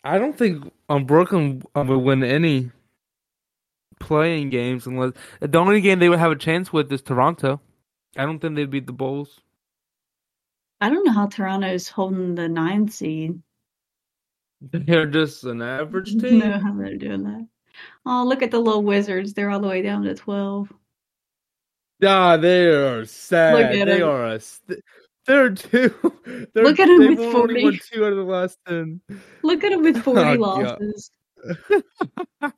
[0.04, 2.72] I don't think um, Brooklyn um, would win any
[4.02, 7.62] playing games unless the only game they would have a chance with is Toronto.
[8.18, 9.40] I don't think they'd beat the Bulls.
[10.82, 13.42] I don't know how Toronto's holding the nine seed.
[14.62, 16.40] They're just an average I team.
[16.40, 17.48] don't know how they're doing that.
[18.06, 19.34] Oh, look at the little Wizards.
[19.34, 20.72] They're all the way down to 12.
[22.04, 23.54] Ah, they are sad.
[23.54, 24.10] Look at they them.
[24.10, 24.40] are a.
[24.40, 24.80] St-
[25.28, 25.94] they're two.
[26.54, 27.80] They're, Look at they've with 40.
[27.92, 29.00] two out of the last ten.
[29.44, 31.12] Look at them with 40 Oh, losses.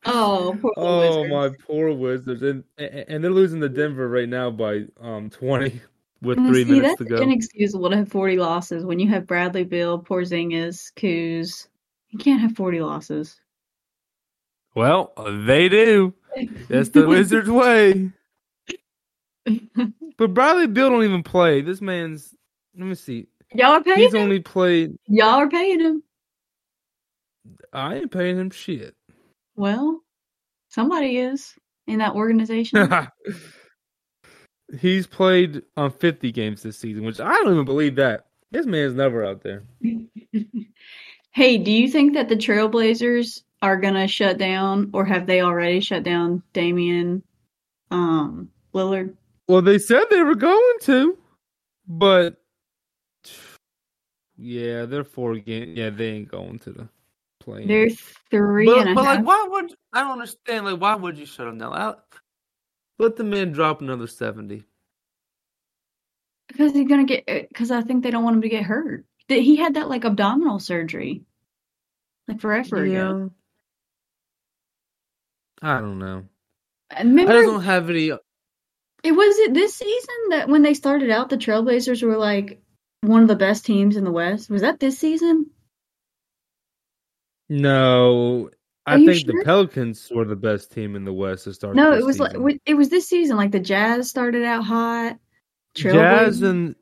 [0.06, 1.34] Oh, poor Oh Wizards.
[1.34, 5.82] my poor Wizards, and and and they're losing to Denver right now by um twenty
[6.22, 7.22] with Uh, three See, minutes that's to go.
[7.24, 11.67] inexcusable to have 40 losses when you have Bradley Beal, Porzingis, Kuz.
[12.10, 13.39] You can't have 40 losses.
[14.76, 15.13] Well,
[15.46, 16.13] they do.
[16.69, 18.12] That's the Wizards' way.
[20.17, 21.62] But Bradley Beal don't even play.
[21.62, 22.36] This man's.
[22.78, 23.28] Let me see.
[23.54, 24.22] Y'all are paying He's him.
[24.22, 24.98] only played.
[25.08, 26.04] Y'all are paying him.
[27.73, 28.95] I ain't paying him shit.
[29.55, 30.01] Well,
[30.69, 31.55] somebody is
[31.88, 32.88] in that organization.
[34.79, 38.27] He's played on fifty games this season, which I don't even believe that.
[38.51, 39.63] This man's never out there.
[41.31, 45.79] hey, do you think that the Trailblazers are gonna shut down, or have they already
[45.79, 47.23] shut down Damian
[47.91, 49.15] um, Lillard?
[49.47, 51.17] Well, they said they were going to,
[51.88, 52.41] but
[54.38, 55.77] yeah, they're four games.
[55.77, 56.89] Yeah, they ain't going to the
[57.43, 57.65] play.
[57.65, 57.89] They're
[58.29, 59.17] three but, and a but half.
[59.17, 60.65] like, why would I don't understand?
[60.65, 61.73] Like, why would you shut him down?
[61.73, 61.95] I,
[62.99, 64.63] let the man drop another seventy.
[66.47, 67.23] Because he's gonna get.
[67.27, 69.06] Uh, because I think they don't want him to get hurt.
[69.27, 71.23] Th- He had that like abdominal surgery,
[72.27, 73.32] like forever ago.
[75.62, 76.25] I don't know.
[76.91, 78.12] Uh, remember, I don't have any.
[78.12, 78.17] Uh
[79.03, 82.62] it was it this season that when they started out, the Trailblazers were like
[83.01, 84.49] one of the best teams in the West.
[84.49, 85.47] Was that this season?
[87.49, 88.49] No,
[88.86, 89.36] I Are think sure?
[89.38, 91.75] the Pelicans were the best team in the West to start.
[91.75, 92.60] No, it was like season.
[92.65, 93.38] it was this season.
[93.38, 95.17] Like the Jazz started out hot.
[95.75, 96.75] Jazz and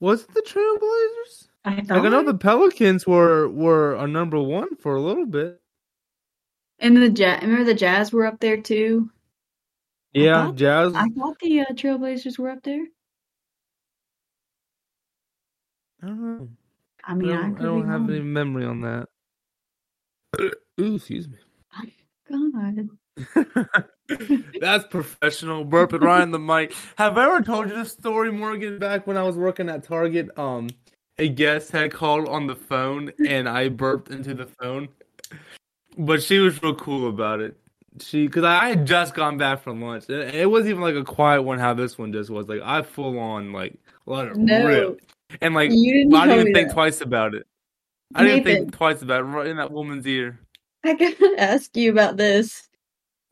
[0.00, 1.48] was it the Trailblazers?
[1.64, 5.60] I Like I know the Pelicans were were a number one for a little bit.
[6.78, 7.42] and the Jazz.
[7.42, 9.10] Remember the Jazz were up there too.
[10.14, 10.92] I Yeah, thought- Jazz.
[10.94, 12.84] I thought the uh, Trailblazers were up there.
[16.02, 16.48] I don't know.
[17.02, 19.08] I I mean, I, don't, could I don't have any memory on that.
[20.80, 21.38] Ooh, excuse me.
[22.30, 22.88] God.
[24.60, 25.64] That's professional.
[25.64, 26.74] Burping right in the mic.
[26.96, 28.78] Have I ever told you this story, Morgan?
[28.78, 30.68] Back when I was working at Target, um,
[31.18, 34.88] a guest had called on the phone, and I burped into the phone.
[35.96, 37.56] But she was real cool about it.
[38.00, 41.04] She, because I had just gone back from lunch, and it wasn't even like a
[41.04, 41.58] quiet one.
[41.60, 42.48] How this one just was.
[42.48, 43.74] Like I full on like
[44.06, 44.66] let it No.
[44.66, 45.00] rip,
[45.40, 46.74] and like You didn't I didn't even think that.
[46.74, 47.46] twice about it.
[48.14, 49.24] I didn't think twice about it.
[49.24, 50.40] Right in that woman's ear.
[50.84, 52.68] I gotta ask you about this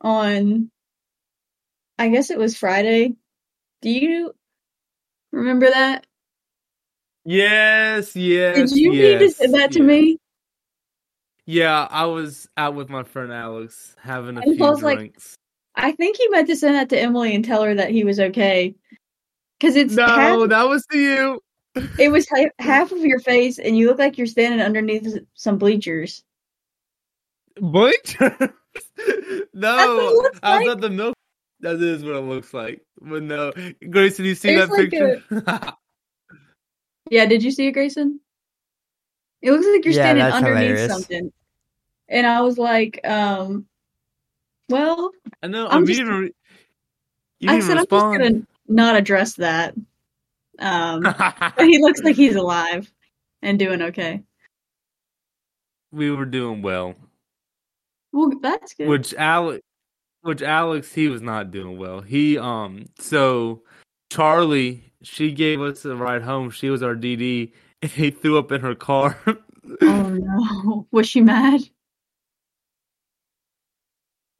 [0.01, 0.71] on,
[1.99, 3.15] I guess it was Friday.
[3.81, 4.33] Do you
[5.33, 6.07] remember that?
[7.25, 8.57] Yes, yes.
[8.73, 9.87] Did you need to yes, say that to yes.
[9.87, 10.19] me?
[11.47, 14.99] Yeah, I was out with my friend Alex having a And I few was like,
[14.99, 15.37] drinks.
[15.75, 18.21] I think he meant to send that to Emily and tell her that he was
[18.21, 18.75] okay.
[19.59, 21.41] Because it's no, that was to you.
[21.99, 25.59] It was ha- half of your face, and you look like you're standing underneath some
[25.59, 26.23] bleachers.
[27.57, 28.17] Bleach?
[28.97, 30.77] What no, looks I was like.
[30.77, 31.15] at the milk.
[31.61, 32.81] That is what it looks like.
[33.01, 33.53] But no,
[33.91, 35.23] Grace, did you see There's that like picture?
[37.11, 38.19] Yeah, did you see it, Grayson?
[39.43, 40.91] It looks like you're Yeah, standing underneath hilarious.
[40.93, 41.33] something.
[42.09, 43.67] And I was like, um,
[44.71, 45.11] well,
[45.43, 45.67] I know.
[45.67, 46.09] I'm I'm just- you.
[46.11, 46.35] Re-
[47.41, 49.75] you I didn't said I'm just gonna not address that.
[50.59, 52.93] Um, but he looks like he's alive.
[53.43, 54.23] and doing okay.
[55.91, 56.95] We were doing well.
[58.13, 58.89] Well, that's good.
[58.89, 59.63] Which Alex,
[60.23, 62.01] which Alex, he was not doing well.
[62.01, 63.63] He um, so
[64.11, 66.51] Charlie, she gave us a ride home.
[66.51, 69.19] She was our DD, and he threw up in her car.
[69.27, 71.63] oh no, was she mad?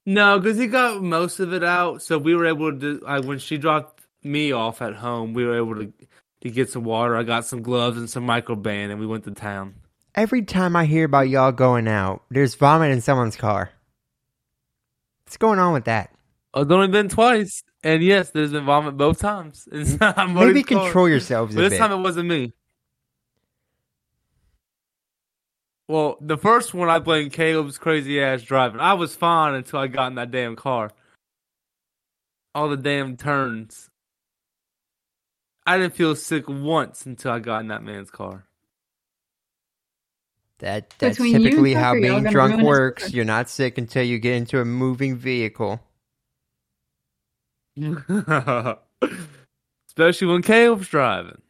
[0.05, 2.03] No, because he got most of it out.
[2.03, 2.99] So we were able to.
[2.99, 3.92] Like when she dropped
[4.23, 5.93] me off at home, we were able to
[6.43, 7.17] to get some water.
[7.17, 9.75] I got some gloves and some microban, and we went to town.
[10.15, 13.71] Every time I hear about y'all going out, there's vomit in someone's car.
[15.25, 16.11] What's going on with that?
[16.53, 19.67] Oh, it's only been twice, and yes, there's been vomit both times.
[19.73, 21.55] Maybe control yourselves.
[21.55, 21.79] But this bit.
[21.79, 22.53] time it wasn't me.
[25.89, 28.81] Well, the first one I blamed Caleb's crazy ass driving.
[28.81, 30.91] I was fine until I got in that damn car.
[32.55, 33.91] All the damn turns.
[35.67, 38.45] I didn't feel sick once until I got in that man's car.
[40.59, 43.03] That that's Between you and typically how Tucker, y'all being gonna drunk ruin his works.
[43.05, 43.11] car.
[43.11, 45.81] You're not sick until you get into a moving vehicle.
[49.89, 51.41] Especially when Caleb's driving.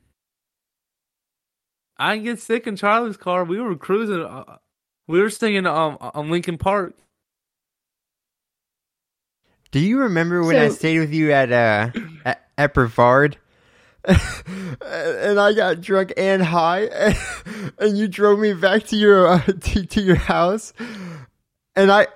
[1.96, 3.44] I didn't get sick in Charlie's car.
[3.44, 4.22] We were cruising.
[4.24, 4.56] Uh,
[5.06, 6.96] we were singing um, on Lincoln Park.
[9.70, 11.90] Do you remember when I So- stayed with you at uh
[12.24, 13.36] at, at Brevard?
[14.84, 16.88] and I got drunk and high,
[17.78, 20.72] and you drove me back to your uh, to, to your house.
[21.76, 22.06] And I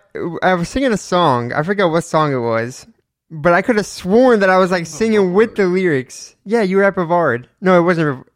[0.42, 1.52] I was singing a song.
[1.52, 2.86] I forgot what song it was,
[3.30, 6.34] but I could have sworn that I was like singing with the lyrics.
[6.44, 7.48] Yeah, you were at Brevard.
[7.60, 8.26] No, it wasn't.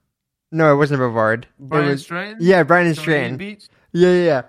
[0.52, 1.44] No, it wasn't Brevard.
[1.44, 2.38] It Brian was- Stratton?
[2.40, 3.36] Yeah, Brian and Stratton Stratton.
[3.36, 3.68] Beach?
[3.92, 4.42] Yeah, yeah,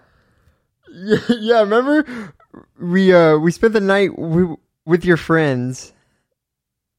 [0.94, 1.18] yeah.
[1.40, 2.34] Yeah, remember
[2.80, 5.94] we uh we spent the night w- with your friends,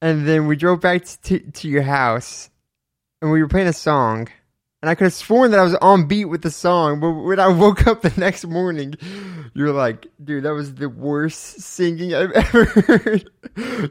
[0.02, 2.50] and then we drove back to to your house,
[3.22, 4.28] and we were playing a song,
[4.82, 7.40] and I could have sworn that I was on beat with the song, but when
[7.40, 8.96] I woke up the next morning,
[9.54, 13.30] you were like, "Dude, that was the worst singing I've ever heard."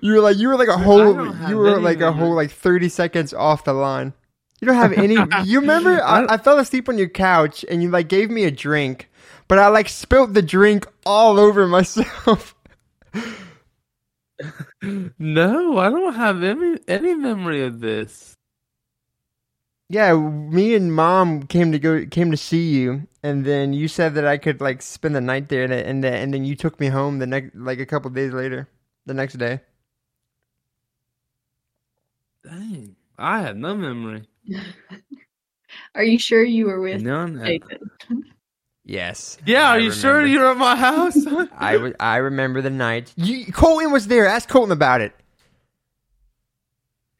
[0.02, 2.89] You were like, you were like a whole, you were like a whole like thirty
[2.89, 4.13] seconds off the line.
[4.60, 5.17] You don't have any.
[5.45, 6.04] You remember?
[6.04, 9.10] I, I fell asleep on your couch, and you like gave me a drink,
[9.47, 12.54] but I like spilt the drink all over myself.
[15.19, 18.36] No, I don't have any any memory of this.
[19.89, 24.15] yeah, me and mom came to go came to see you, and then you said
[24.15, 26.80] that I could like spend the night there, and and, then- and then you took
[26.80, 28.67] me home the next like a couple days later,
[29.06, 29.62] the next day.
[32.43, 34.27] Dang, I had no memory.
[35.95, 37.60] Are you sure you were with None.
[38.86, 38.96] At- Nathan?
[38.96, 39.38] Yes.
[39.46, 41.17] Yeah, I are you sure you're at my house?
[41.58, 41.94] I was.
[42.00, 43.13] I remember the night.
[43.15, 44.28] You, Colton was there.
[44.28, 45.13] Ask Colton about it.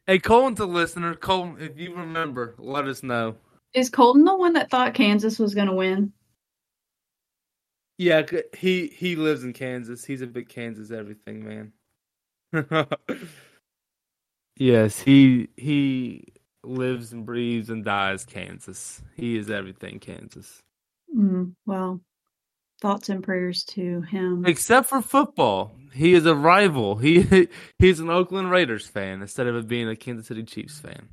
[0.06, 1.14] hey, Colton's a listener.
[1.14, 3.36] Colton, if you remember, let us know.
[3.74, 6.12] Is Colton the one that thought Kansas was going to win?
[7.98, 8.22] Yeah,
[8.56, 10.04] he he lives in Kansas.
[10.04, 11.72] He's a big Kansas everything
[12.52, 12.86] man.
[14.56, 16.24] yes, he he
[16.64, 19.00] lives and breathes and dies Kansas.
[19.14, 20.62] He is everything Kansas.
[21.16, 22.00] Mm, well,
[22.80, 24.44] thoughts and prayers to him.
[24.46, 25.72] Except for football.
[25.92, 26.96] He is a rival.
[26.96, 27.48] He
[27.78, 31.08] he's an Oakland Raiders fan instead of being a Kansas City Chiefs fan.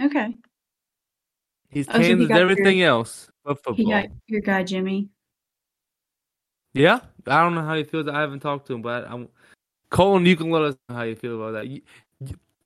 [0.00, 0.34] Okay.
[1.70, 3.90] He's Oh, so he Kansas your- everything else but He football.
[3.90, 5.08] got your guy Jimmy.
[6.74, 8.06] Yeah, I don't know how he feels.
[8.06, 9.28] I haven't talked to him, but I'm
[9.90, 10.26] Colin.
[10.26, 11.68] You can let us know how you feel about that.
[11.68, 11.80] You,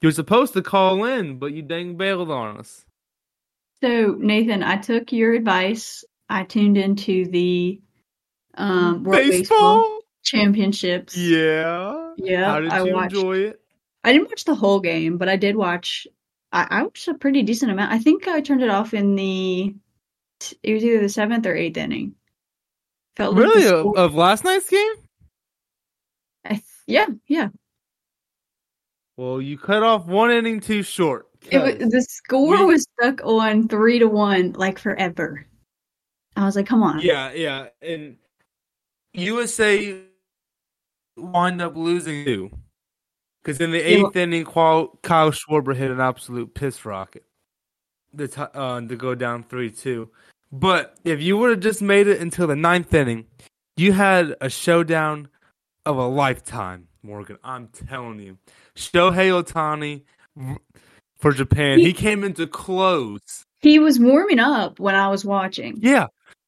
[0.01, 2.85] you're supposed to call in, but you dang bailed on us.
[3.83, 6.05] So, Nathan, I took your advice.
[6.29, 7.81] I tuned into the
[8.55, 11.17] um, World Baseball, Championships.
[11.17, 12.13] Yeah.
[12.19, 13.15] Yeah, How did I you watched.
[13.15, 13.61] enjoy it?
[14.05, 16.07] I didn't watch the whole game, but I did watch.
[16.53, 17.93] I, I watched a pretty decent amount.
[17.93, 19.75] I think I turned it off in the.
[20.63, 22.15] It was either the seventh or eighth inning.
[23.17, 23.65] Felt like Really?
[23.67, 24.93] Of, score- of last night's game?
[26.45, 27.49] I th- yeah, yeah.
[29.17, 31.29] Well, you cut off one inning too short.
[31.51, 35.47] It was, the score we- was stuck on three to one like forever.
[36.37, 37.01] I was like, come on.
[37.01, 38.17] Yeah, yeah, and
[39.15, 40.01] USA
[41.17, 42.51] wind up losing too,
[43.43, 47.25] because in the Yeah, eighth inning, Kyle, Schwarber hit an absolute piss rocket
[48.17, 50.11] to t- uh, to go down three two.
[50.53, 53.27] But if you would have just made it until the ninth inning,
[53.77, 55.29] you had a showdown
[55.85, 57.39] of a lifetime, Morgan.
[57.43, 58.39] I'm telling you,
[58.77, 60.03] Shohei Ohtani
[61.21, 61.79] for Japan.
[61.79, 63.45] He- He came into close.
[63.61, 65.79] He was warming up when I was watching.
[65.83, 66.07] Yeah,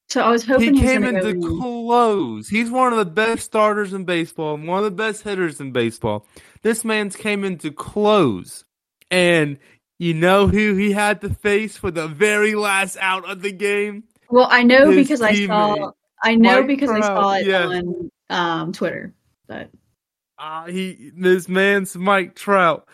[0.08, 2.48] So I was hoping he he, came into go close.
[2.48, 5.72] He's one of the best starters in baseball, and one of the best hitters in
[5.72, 6.26] baseball.
[6.62, 8.64] This man's came into close,
[9.10, 9.58] and
[9.98, 14.02] You know who he had to face for the very last out of the game?
[14.30, 15.92] Well, I know His because I saw.
[16.24, 17.66] I know Mike because I saw it yeah.
[17.66, 19.14] on um, Twitter.
[19.46, 19.70] But
[20.38, 22.88] Uh, he this man's Mike Trout,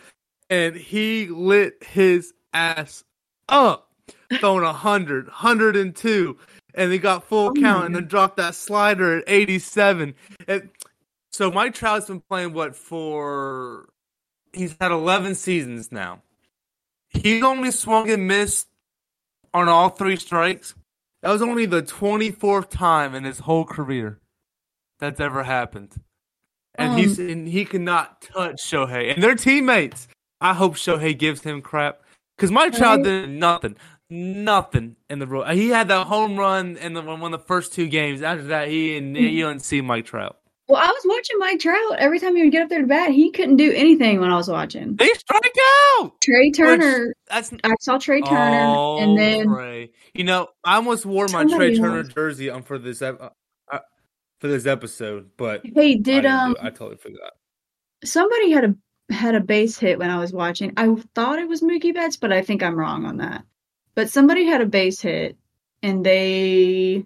[0.49, 3.03] and he lit his ass
[3.47, 3.91] up,
[4.39, 6.37] throwing a hundred, hundred and two,
[6.73, 10.15] and he got full Oh count, and then dropped that slider at eighty-seven.
[10.47, 10.69] And
[11.31, 13.89] so Mike Trout's been playing what for?
[14.53, 16.21] He's had eleven seasons now.
[17.09, 18.67] He's only swung and missed
[19.53, 20.75] on all three strikes.
[21.21, 24.19] That was only the twenty-fourth time in his whole career
[24.99, 25.95] that's ever happened
[26.75, 30.07] and Um, he's and he cannot touch Shohei and their teammates.
[30.41, 32.01] I hope Shohei gives him crap
[32.37, 33.03] because Mike Trout Right.
[33.03, 33.75] did nothing,
[34.09, 35.49] nothing in the road.
[35.51, 38.21] He had that home run in the one of the first two games.
[38.21, 39.25] After that, he and Mm-hmm.
[39.25, 40.37] you didn't see Mike Trout.
[40.69, 41.95] well, I was watching Mike Trout.
[41.97, 44.35] Every time he would get up there to bat, he couldn't do anything when I
[44.35, 44.95] was watching.
[44.95, 45.55] They strike
[45.99, 46.13] out.
[46.21, 47.13] Trea Turner.
[47.27, 49.89] That's I saw Trea Turner, oh, and then Trea.
[50.13, 52.07] You know, I almost wore my Trea Turner else.
[52.13, 53.29] jersey on for this uh,
[53.71, 53.79] uh,
[54.39, 56.55] for this episode, but hey, did do um.
[56.61, 57.33] I totally forgot.
[58.03, 58.75] somebody had a
[59.09, 60.73] had a base hit when I was watching.
[60.77, 63.43] I thought it was Mookie Betts, but I think I'm wrong on that.
[63.95, 65.37] But somebody had a base hit,
[65.81, 67.05] and they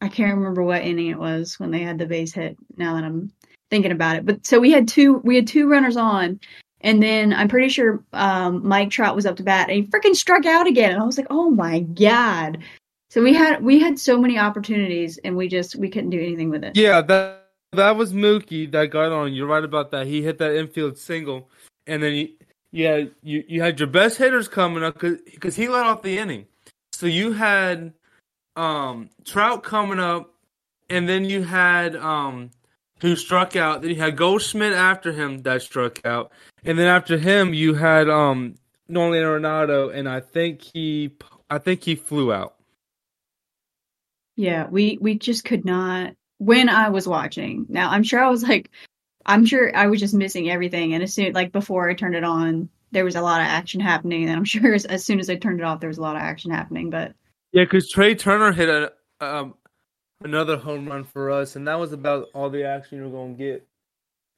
[0.00, 2.56] I can't remember what inning it was when they had the base hit.
[2.76, 3.32] Now that I'm
[3.70, 6.40] thinking about it, but so we had two we had two runners on,
[6.80, 10.16] and then I'm pretty sure um, Mike Trout was up to bat, and he freaking
[10.16, 12.58] struck out again, and I was like, oh my god.
[13.10, 16.48] So we had we had so many opportunities, and we just we couldn't do anything
[16.48, 16.76] with it.
[16.76, 17.39] Yeah, that
[17.72, 19.32] that was Mookie that got on.
[19.32, 20.06] You're right about that.
[20.06, 21.48] He hit that infield single,
[21.86, 22.28] and then you,
[22.72, 26.46] yeah, you you had your best hitters coming up because he let off the inning.
[26.92, 27.92] So you had
[28.56, 30.34] um Trout coming up,
[30.88, 32.50] and then you had um
[33.00, 33.82] who struck out.
[33.82, 36.32] Then you had Goldschmidt after him that struck out,
[36.64, 38.56] and then after him you had um
[38.88, 41.12] Nolan Arenado, and I think he
[41.48, 42.56] I think he flew out.
[44.36, 47.66] Yeah, we we just could not when I was watching.
[47.68, 48.70] Now I'm sure I was like
[49.26, 52.24] I'm sure I was just missing everything and as soon like before I turned it
[52.24, 55.28] on there was a lot of action happening and I'm sure as, as soon as
[55.30, 57.12] I turned it off there was a lot of action happening but
[57.52, 59.54] Yeah, because Trea Turner hit a um,
[60.22, 63.36] another home run for us, and that was about all the action you were going
[63.36, 63.66] to get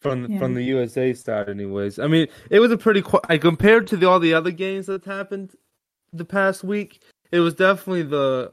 [0.00, 0.38] from Yeah.
[0.38, 1.98] from the USA side, anyways.
[1.98, 5.04] I mean, it was a pretty I compared to the, all the other games that
[5.04, 5.54] happened
[6.12, 7.02] the past week.
[7.30, 8.52] It was definitely the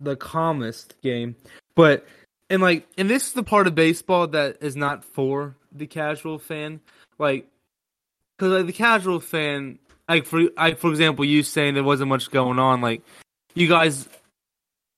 [0.00, 1.36] the calmest game,
[1.74, 2.06] but
[2.50, 6.38] and like and this is the part of baseball that is not for the casual
[6.38, 6.80] fan,
[7.18, 7.48] like
[8.36, 9.78] because like the casual fan,
[10.08, 13.02] like for like for example, you saying there wasn't much going on, like
[13.54, 14.08] you guys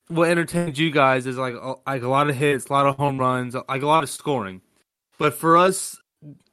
[0.08, 2.96] what entertains you guys is like a, like a lot of hits, a lot of
[2.96, 4.60] home runs, like a lot of scoring.
[5.18, 5.96] But for us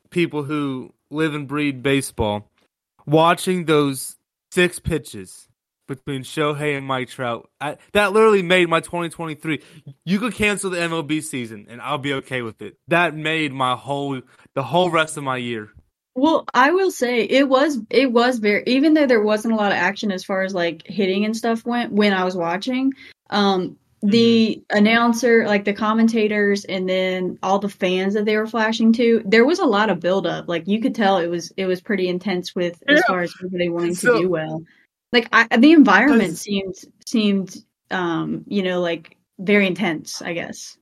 [0.09, 2.47] people who live and breed baseball,
[3.05, 4.17] watching those
[4.51, 5.48] six pitches
[5.89, 9.61] between Shohei and Mike Trout, I, that literally made my 2023.
[10.05, 12.77] You could cancel the MLB season and I'll be okay with it.
[12.87, 14.21] That made my whole
[14.53, 15.69] the whole rest of my year.
[16.15, 19.71] Well, I will say it was it was very even though there wasn't a lot
[19.71, 22.93] of action as far as like hitting and stuff went when I was watching.
[23.29, 28.93] Um the announcer, like the commentators and then all the fans that they were flashing
[28.93, 30.47] to, there was a lot of buildup.
[30.47, 33.69] Like you could tell it was it was pretty intense with as far as everybody
[33.69, 34.63] wanting So- to do well.
[35.11, 40.77] Like I, the environment Because- seemed seemed um, you know, like very intense, I guess.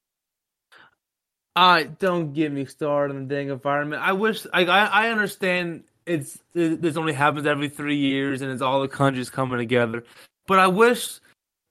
[1.55, 4.01] I don't get me started on the dang environment.
[4.03, 8.51] I wish like I I understand it's it, this only happens every three years and
[8.51, 10.03] it's all the countries coming together.
[10.45, 11.19] But I wish,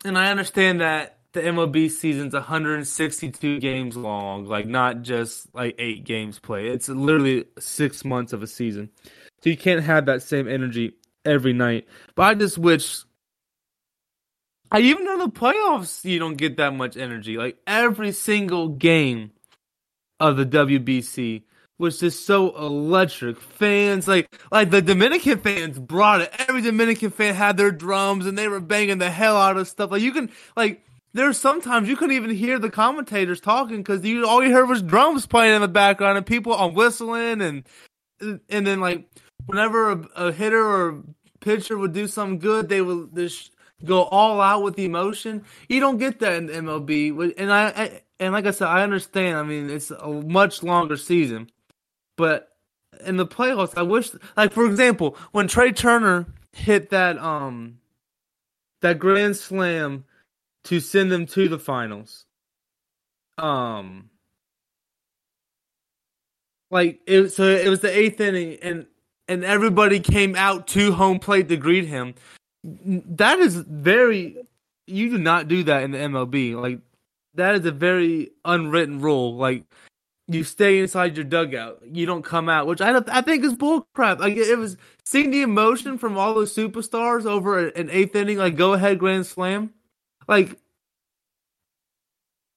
[0.05, 6.05] and I understand that the MLB season's 162 games long, like not just like eight
[6.05, 6.67] games played.
[6.73, 8.91] It's literally six months of a season,
[9.43, 10.95] so you can't have that same energy
[11.27, 11.87] every night.
[12.15, 13.05] But I just wish.
[14.71, 17.37] I even in the playoffs, you don't get that much energy.
[17.37, 19.31] Like every single game
[20.19, 21.43] of the WBC
[21.79, 23.41] was just so electric.
[23.41, 26.33] Fans like like the Dominican fans brought it.
[26.49, 29.91] Every Dominican fan had their drums and they were banging the hell out of stuff.
[29.91, 34.27] Like you can like there's sometimes you couldn't even hear the commentators talking because you
[34.27, 37.65] all you heard was drums playing in the background and people on whistling and
[38.21, 39.09] and then like
[39.47, 41.03] whenever a, a hitter or
[41.41, 43.53] pitcher would do something good, they would just
[43.85, 45.45] go all out with emotion.
[45.69, 49.37] You don't get that in MLB, and I, I and like I said, I understand.
[49.37, 51.51] I mean, it's a much longer season,
[52.17, 52.57] but
[53.05, 57.79] in the playoffs, I wish, like for example, when Trea Turner hit that um
[58.81, 60.05] that grand slam
[60.65, 62.25] to send them to the finals,
[63.39, 64.11] um,
[66.71, 67.29] like it.
[67.29, 68.87] So it was the eighth inning, and
[69.29, 72.15] and everybody came out to home plate to greet him.
[72.65, 74.37] That is very.
[74.87, 76.61] You do not do that in the MLB.
[76.61, 76.81] Like
[77.35, 79.37] that is a very unwritten rule.
[79.37, 79.65] Like
[80.29, 81.81] you stay inside your dugout.
[81.91, 84.19] You don't come out, which I I think is bullcrap.
[84.19, 88.57] Like it was seeing the emotion from all those superstars over an eighth inning, like
[88.57, 89.73] go ahead grand slam.
[90.27, 90.59] Like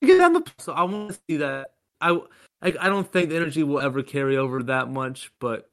[0.01, 0.43] get on the.
[0.57, 1.73] So I want to see that.
[2.01, 2.19] I
[2.61, 2.77] like.
[2.79, 5.68] I don't think the energy will ever carry over that much, but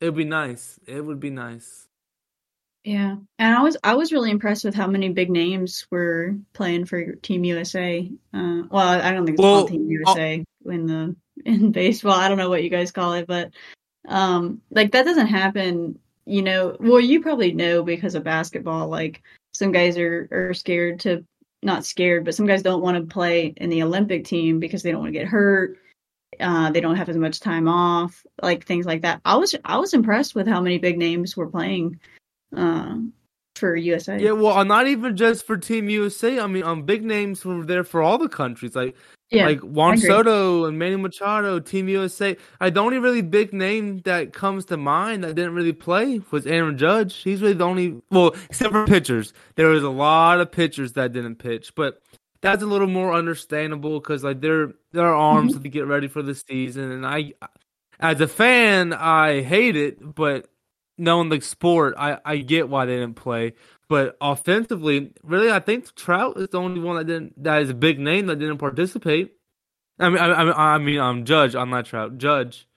[0.00, 0.78] it would be nice.
[0.86, 1.88] It would be nice.
[2.84, 6.84] Yeah, and I was I was really impressed with how many big names were playing
[6.84, 8.10] for Team USA.
[8.32, 11.16] Uh, well, I don't think it's well, called Team USA uh, in the
[11.46, 12.12] in baseball.
[12.12, 13.52] I don't know what you guys call it, but
[14.06, 15.98] um, like that doesn't happen.
[16.26, 18.88] You know, well, you probably know because of basketball.
[18.88, 19.22] Like
[19.54, 21.24] some guys are are scared to
[21.62, 24.92] not scared, but some guys don't want to play in the Olympic team because they
[24.92, 25.78] don't want to get hurt.
[26.40, 29.20] Uh, they don't have as much time off, like things like that.
[29.24, 32.00] I was I was impressed with how many big names were playing
[32.56, 32.96] uh,
[33.54, 34.18] for USA.
[34.18, 36.40] Yeah, well, not even just for Team USA.
[36.40, 38.74] I mean, um, big names were there for all the countries.
[38.74, 38.96] Like
[39.30, 42.36] yeah, like Juan Soto and Manny Machado, Team USA.
[42.60, 46.46] I the only really big name that comes to mind that didn't really play was
[46.46, 47.16] Aaron Judge.
[47.16, 49.32] He's really the only well, except for pitchers.
[49.56, 52.02] There was a lot of pitchers that didn't pitch, but
[52.44, 55.62] that's a little more understandable because like their their arms mm-hmm.
[55.62, 56.90] to get ready for the season.
[56.90, 57.32] And I,
[57.98, 60.50] as a fan, I hate it, but
[60.98, 63.54] knowing the sport, I I get why they didn't play.
[63.88, 67.74] But offensively, really, I think Trout is the only one that didn't that is a
[67.74, 69.32] big name that didn't participate.
[69.98, 71.56] I mean, I, I, I mean, I'm Judge.
[71.56, 72.18] I'm not Trout.
[72.18, 72.68] Judge.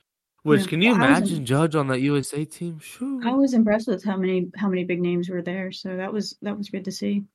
[0.44, 0.68] Which yeah.
[0.68, 2.80] can you imagine Judge on that USA team?
[2.80, 3.20] Sure.
[3.28, 5.74] I was impressed with how many how many big names were there.
[5.74, 7.26] So that was that was good to see.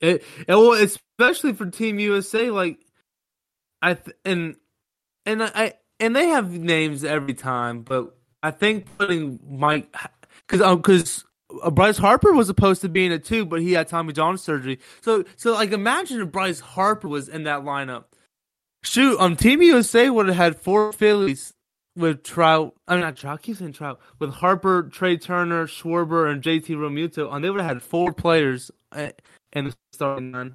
[0.00, 2.78] It, it well, especially for Team USA, like
[3.82, 4.56] I th- and
[5.26, 9.94] and I and they have names every time, but I think putting Mike
[10.46, 11.24] because um because
[11.72, 14.78] Bryce Harper was supposed to be in it too, but he had Tommy John surgery.
[15.00, 18.04] So so like imagine if Bryce Harper was in that lineup.
[18.84, 21.52] Shoot, um, Team USA would have had four Phillies
[21.96, 22.74] with Trout.
[22.86, 23.40] I'm not Trout.
[23.40, 27.60] I keep saying Trout with Harper, Trea Turner, Schwarber, and JT Realmuto, and they would
[27.60, 28.70] have had four players
[29.52, 30.54] in the starting line.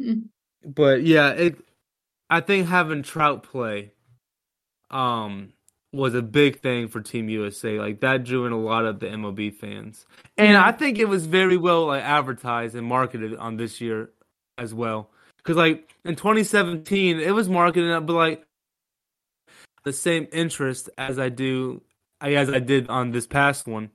[0.00, 0.24] Mm.
[0.64, 1.58] But yeah, it.
[2.30, 3.92] I think having Trout play,
[4.90, 5.52] um,
[5.92, 7.78] was a big thing for Team USA.
[7.78, 10.06] Like that drew in a lot of the MLB fans,
[10.36, 14.10] and I think it was very well like advertised and marketed on this year
[14.58, 15.10] as well.
[15.38, 18.44] Because like in 2017, it was marketed, but like
[19.84, 21.82] the same interest as I do,
[22.20, 23.90] as I did on this past one.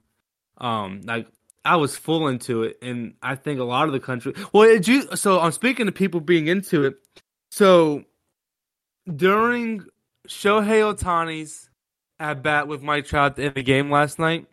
[0.57, 1.27] Um, like
[1.65, 4.33] I was full into it, and I think a lot of the country.
[4.51, 6.95] Well, it, so I'm speaking to people being into it.
[7.51, 8.03] So
[9.13, 9.85] during
[10.27, 11.69] Shohei Ohtani's
[12.19, 14.47] at bat with Mike Trout in the game last night.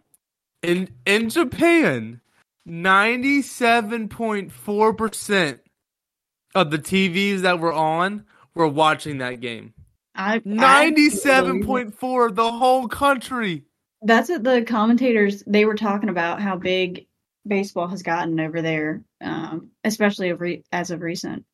[0.63, 2.21] In in Japan,
[2.67, 5.61] ninety seven point four percent
[6.55, 9.73] of the TVs that were on were watching that game.
[10.45, 13.65] Ninety seven point four, the whole country.
[14.03, 17.07] That's what the commentators they were talking about how big
[17.47, 21.45] baseball has gotten over there, um, especially as of recent.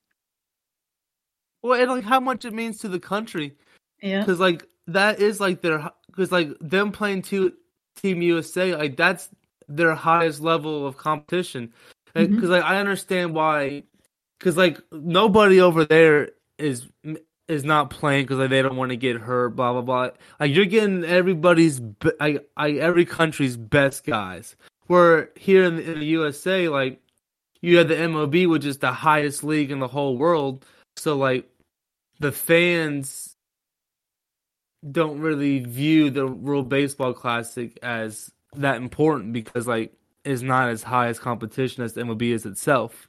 [1.63, 3.57] Well, and like how much it means to the country.
[4.01, 7.53] Yeah, because like that is like their because like them playing to
[7.97, 9.29] Team USA, like that's
[9.69, 11.73] their highest level of competition.
[12.15, 12.47] Because mm-hmm.
[12.47, 13.83] like I understand why,
[14.39, 16.87] because like nobody over there is
[17.49, 19.57] is not playing because they don't want to get hurt.
[19.57, 20.11] Blah blah blah.
[20.41, 21.81] Like you're getting everybody's,
[22.21, 24.57] like, every country's best guys.
[24.87, 27.01] Where here in the, in the USA, like
[27.61, 30.65] you have the MLB, which is the highest league in the whole world.
[30.97, 31.49] So like
[32.21, 33.37] the fans
[34.89, 39.93] don't really view the World Baseball Classic as that important because like
[40.25, 43.09] it's not as high as competition as the MLB is itself.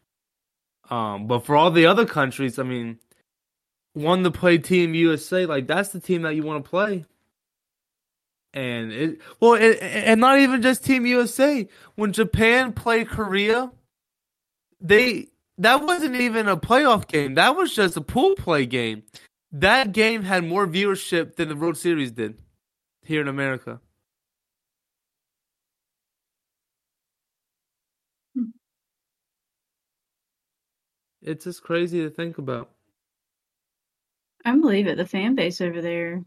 [0.90, 3.00] Um, but for all the other countries, I mean,
[3.98, 7.06] one to play Team USA, like that's the team that you want to play.
[8.54, 11.68] And it well, it, and not even just Team USA.
[11.96, 13.72] When Japan played Korea,
[14.80, 15.28] they
[15.58, 17.36] that wasn't even a playoff game.
[17.36, 19.04] That was just a pool play game
[19.52, 22.38] that game had more viewership than the World Series did
[23.04, 23.80] here in America.
[28.36, 28.52] Hmm.
[31.22, 32.70] It's just crazy to think about.
[34.48, 34.96] I believe it.
[34.98, 36.24] The fan base over there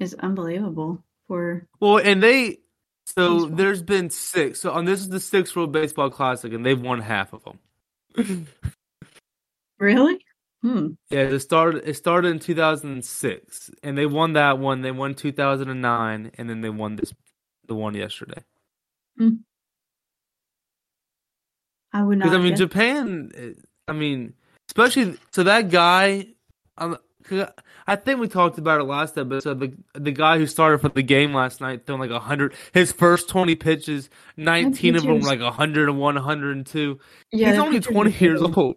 [0.00, 2.58] is unbelievable for Well, and they
[3.06, 3.56] so baseball.
[3.56, 4.60] there's been six.
[4.60, 7.58] So on this is the sixth World Baseball Classic and they've won half of them.
[9.78, 10.18] really?
[10.62, 10.88] Hmm.
[11.10, 11.88] Yeah, it started.
[11.88, 14.82] It started in 2006, and they won that one.
[14.82, 17.14] They won 2009, and then they won this,
[17.68, 18.42] the one yesterday.
[19.16, 19.36] Hmm.
[21.92, 22.24] I would not.
[22.24, 23.30] Because I mean, guess- Japan.
[23.36, 23.52] eh,
[23.86, 24.34] I mean,
[24.68, 26.26] especially so that guy.
[26.76, 26.98] Um,
[27.86, 29.60] I think we talked about it last episode.
[29.60, 32.54] The the guy who started for the game last night throwing like hundred.
[32.72, 36.98] His first 20 pitches, 19 of them like 101, 102.
[37.32, 38.56] yeah, He's only 20 years good.
[38.58, 38.76] old.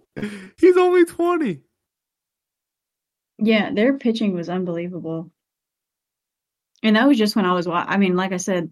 [0.58, 1.62] He's only 20.
[3.40, 5.32] Yeah, their pitching was unbelievable.
[6.84, 8.70] And that was just when I was wa- I mean, like I said,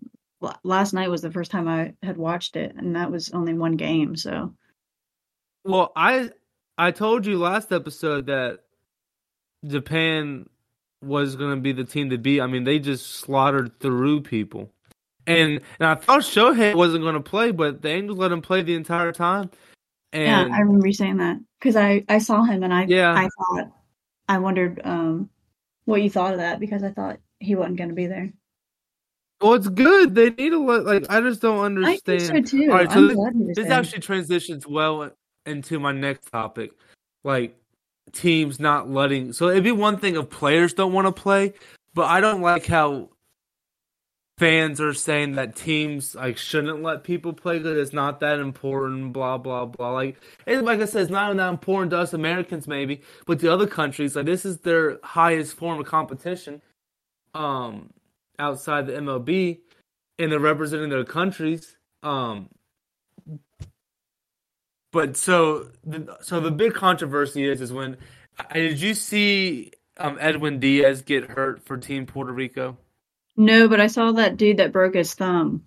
[0.63, 3.75] last night was the first time I had watched it, and that was only one
[3.77, 4.15] game.
[4.15, 4.53] So
[5.63, 6.31] Well, I
[6.77, 8.59] I told you last episode that
[9.65, 10.47] Japan
[11.03, 12.41] was going to be the team to beat.
[12.41, 14.71] I mean, they just slaughtered through people.
[15.27, 18.61] And and I thought Shohei wasn't going to play, but the Angels let him play
[18.63, 19.51] the entire time.
[20.13, 23.13] yeah, And I remember saying that because I I saw him and I Yeah.
[23.13, 23.71] I thought
[24.27, 25.29] I wondered um
[25.85, 28.31] what you thought of that because I thought he wasn't going to be there.
[29.41, 30.15] well, it's good.
[30.15, 32.21] They need to let like I just don't I understand.
[32.21, 32.71] so too.
[32.71, 33.17] All right, so this-
[33.55, 35.11] This actually transitions well
[35.45, 36.71] into my next topic,
[37.23, 37.55] like
[38.13, 39.33] teams not letting.
[39.33, 41.53] So it'd be one thing if players don't want to play,
[41.93, 43.09] but I don't like how
[44.37, 49.13] fans are saying that teams like shouldn't let people play because it's not that important.
[49.13, 49.91] Blah blah blah.
[49.91, 53.51] Like and like I said, it's not that important to us Americans maybe, but to
[53.51, 56.61] other countries, like this is their highest form of competition.
[57.35, 57.91] Um,
[58.39, 59.59] outside the MLB,
[60.17, 61.77] and they're representing their countries.
[62.01, 62.49] Um,
[64.91, 67.97] but so, the, so the big controversy is is when
[68.53, 72.77] did you see um, Edwin Diaz get hurt for Team Puerto Rico?
[73.35, 75.63] No, but I saw that dude that broke his thumb,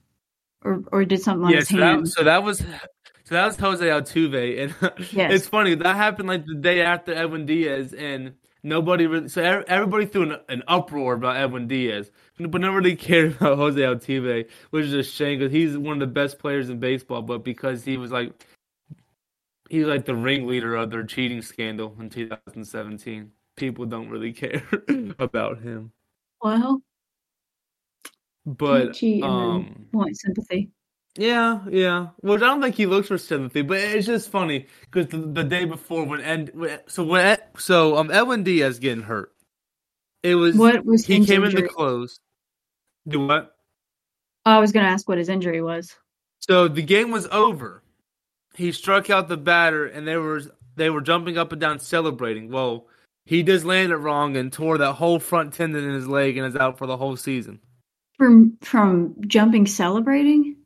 [0.64, 2.07] or or did something on Yeah, his so hand.
[2.07, 5.33] that, so that was so that was Jose Altuve, and Yes.
[5.33, 10.07] it's funny that happened like the day after Edwin Diaz, and nobody really so everybody
[10.07, 14.93] threw an, an uproar about Edwin Diaz, but nobody cared about Jose Altuve, which is
[14.95, 18.11] a shame because he's one of the best players in baseball, but because he was
[18.11, 18.33] like
[19.73, 24.62] he's like the ringleader of their cheating scandal in 2017, people don't really care
[25.18, 25.93] about him.
[26.43, 26.83] well,
[28.45, 29.87] But cheat um.
[29.93, 30.70] want sympathy.
[31.16, 32.09] Yeah, yeah.
[32.23, 35.45] Well, I don't think he looks for sympathy, but it's just funny because the, the
[35.45, 36.51] day before when and
[36.87, 39.33] so when so um Edwin Diaz getting hurt,
[40.23, 42.20] it was What was he came in the close.
[43.09, 43.57] Do what?
[44.45, 45.95] I was going to ask what his injury was.
[46.41, 47.82] So the game was over.
[48.55, 50.42] He struck out the batter, and they were
[50.76, 52.50] they were jumping up and down celebrating.
[52.50, 52.86] Well,
[53.24, 56.57] he just landed wrong and tore that whole front tendon in his leg and is
[56.57, 57.61] out for the whole season.
[58.18, 60.57] From from jumping celebrating?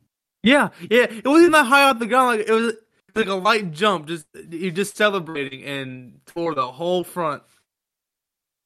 [0.43, 1.03] Yeah, yeah.
[1.09, 2.39] It wasn't that high off the ground.
[2.39, 2.73] Like it was
[3.15, 4.07] like a light jump.
[4.07, 7.43] Just he just celebrating and tore the whole front.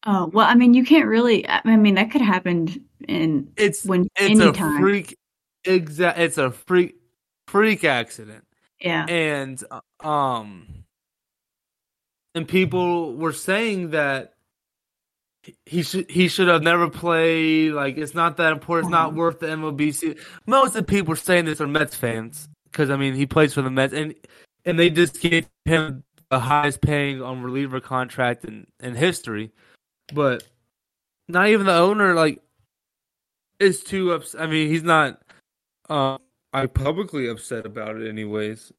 [0.06, 4.08] Oh, well, I mean, you can't really I mean, that could happen in It's when
[4.16, 4.82] it's a anytime.
[4.82, 5.16] freak.
[5.64, 6.18] Exact.
[6.20, 6.96] It's a freak
[7.48, 8.44] freak accident.
[8.82, 9.06] Yeah.
[9.08, 10.86] and uh, um
[12.34, 14.34] and people were saying that
[15.66, 19.40] he should he should have never played like it's not that important it's not worth
[19.40, 23.26] the MLB most of the people saying this are Mets fans because I mean he
[23.26, 24.14] plays for the Mets and
[24.66, 29.52] and they just gave him the highest paying on reliever contract in, in history
[30.14, 30.44] but
[31.28, 32.40] not even the owner like
[33.60, 35.20] is too upset I mean he's not
[35.90, 36.18] uh
[36.54, 38.72] I publicly upset about it anyways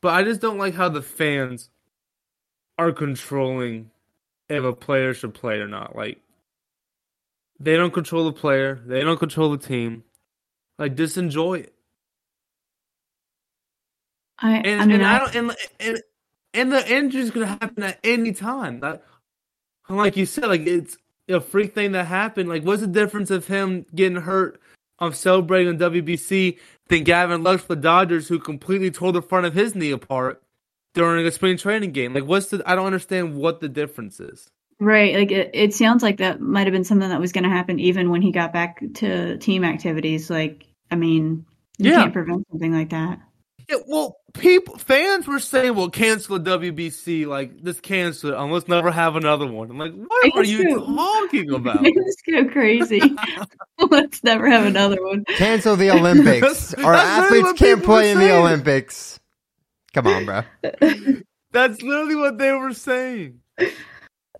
[0.00, 1.70] but I just don't like how the fans
[2.78, 3.90] are controlling
[4.48, 5.96] if a player should play or not.
[5.96, 6.18] Like
[7.58, 10.04] they don't control the player, they don't control the team.
[10.78, 11.74] Like just enjoy it.
[14.38, 16.02] I And I mean, and I I, don't and and,
[16.54, 18.78] and the injury's gonna happen at any time.
[18.80, 19.02] Like,
[19.88, 20.96] like you said, like it's
[21.28, 22.48] a freak thing that happened.
[22.48, 24.60] Like what's the difference of him getting hurt
[24.98, 29.46] of celebrating on WBC than Gavin Lux for the Dodgers who completely tore the front
[29.46, 30.42] of his knee apart
[30.94, 32.14] during a spring training game?
[32.14, 34.48] Like what's the I don't understand what the difference is.
[34.80, 35.14] right.
[35.14, 37.78] Like it, it sounds like that might have been something that was going to happen
[37.80, 40.30] even when he got back to team activities.
[40.30, 41.46] Like, I mean,
[41.78, 42.02] you Yeah.
[42.02, 43.20] can't prevent something like that.
[43.68, 48.50] Yeah, well, people, fans were saying, "Well, cancel the WBC, like just cancel it, and
[48.50, 50.86] let's never have another one." I'm like, what are you Cancel.
[50.96, 51.82] talking about?
[51.82, 53.00] Let's go crazy.
[53.90, 55.24] Let's never have another one.
[55.36, 56.72] Cancel the Olympics.
[56.74, 58.34] Our athletes can't play in the.
[58.38, 59.20] Olympics.
[59.92, 60.42] Come on, bro.
[61.52, 63.40] That's literally what they were saying.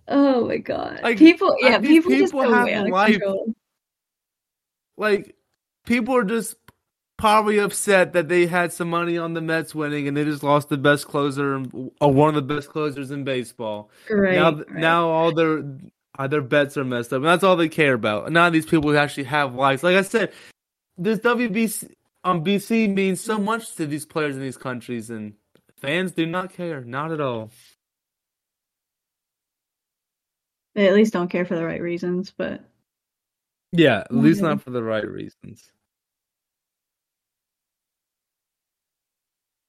[0.07, 1.01] Oh my god.
[1.03, 3.11] Like, people, yeah, these people, just go have way out of life.
[3.13, 3.53] control.
[4.97, 5.35] Like,
[5.85, 6.55] people are just
[7.19, 10.69] probably upset that they had some money on the Mets winning and they just lost
[10.69, 11.61] the best closer,
[11.99, 13.91] or one of the best closers in baseball.
[14.09, 14.35] Right.
[14.35, 14.71] now, right.
[14.71, 15.63] now all their
[16.17, 18.35] uh, their bets are messed up, and that's all they care about.
[18.35, 19.83] Of these people actually have lives.
[19.83, 20.31] Like I said,
[20.97, 21.91] this WBC
[22.23, 25.33] on BC means so much to these players in these countries, and
[25.77, 27.51] fans do not care, not at all.
[30.75, 32.63] They at least don't care for the right reasons, but
[33.73, 35.69] Yeah, at least not for the right reasons.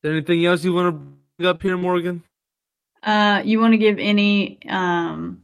[0.05, 2.23] Anything else you want to bring up here, Morgan?
[3.03, 5.43] uh you want to give any um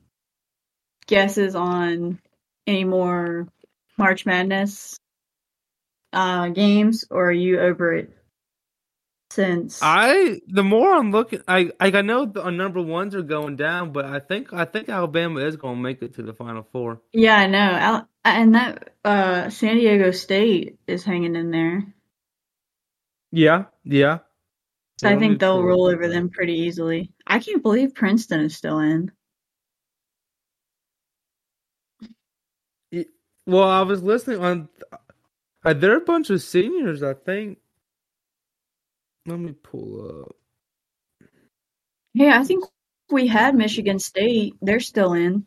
[1.06, 2.20] guesses on
[2.66, 3.48] any more
[3.98, 4.98] March Madness
[6.12, 8.10] uh games or are you over it
[9.30, 13.56] since I the more I'm looking, I like I know the number ones are going
[13.56, 16.64] down, but I think I think Alabama is going to make it to the Final
[16.72, 17.00] Four.
[17.12, 17.58] Yeah, I know.
[17.58, 21.84] Al- and that uh San Diego State is hanging in there.
[23.32, 24.20] Yeah, yeah.
[24.98, 27.12] So I Yeah, let me think they'll roll over them pretty easily.
[27.26, 29.12] I can't believe Princeton is still in.
[33.46, 34.68] Well, I was listening on.
[35.64, 37.58] Uh, there are a bunch of seniors, I think.
[39.26, 40.36] Let me pull up.
[42.14, 42.64] Yeah, I think
[43.10, 44.54] we had Michigan State.
[44.62, 45.46] They're still in.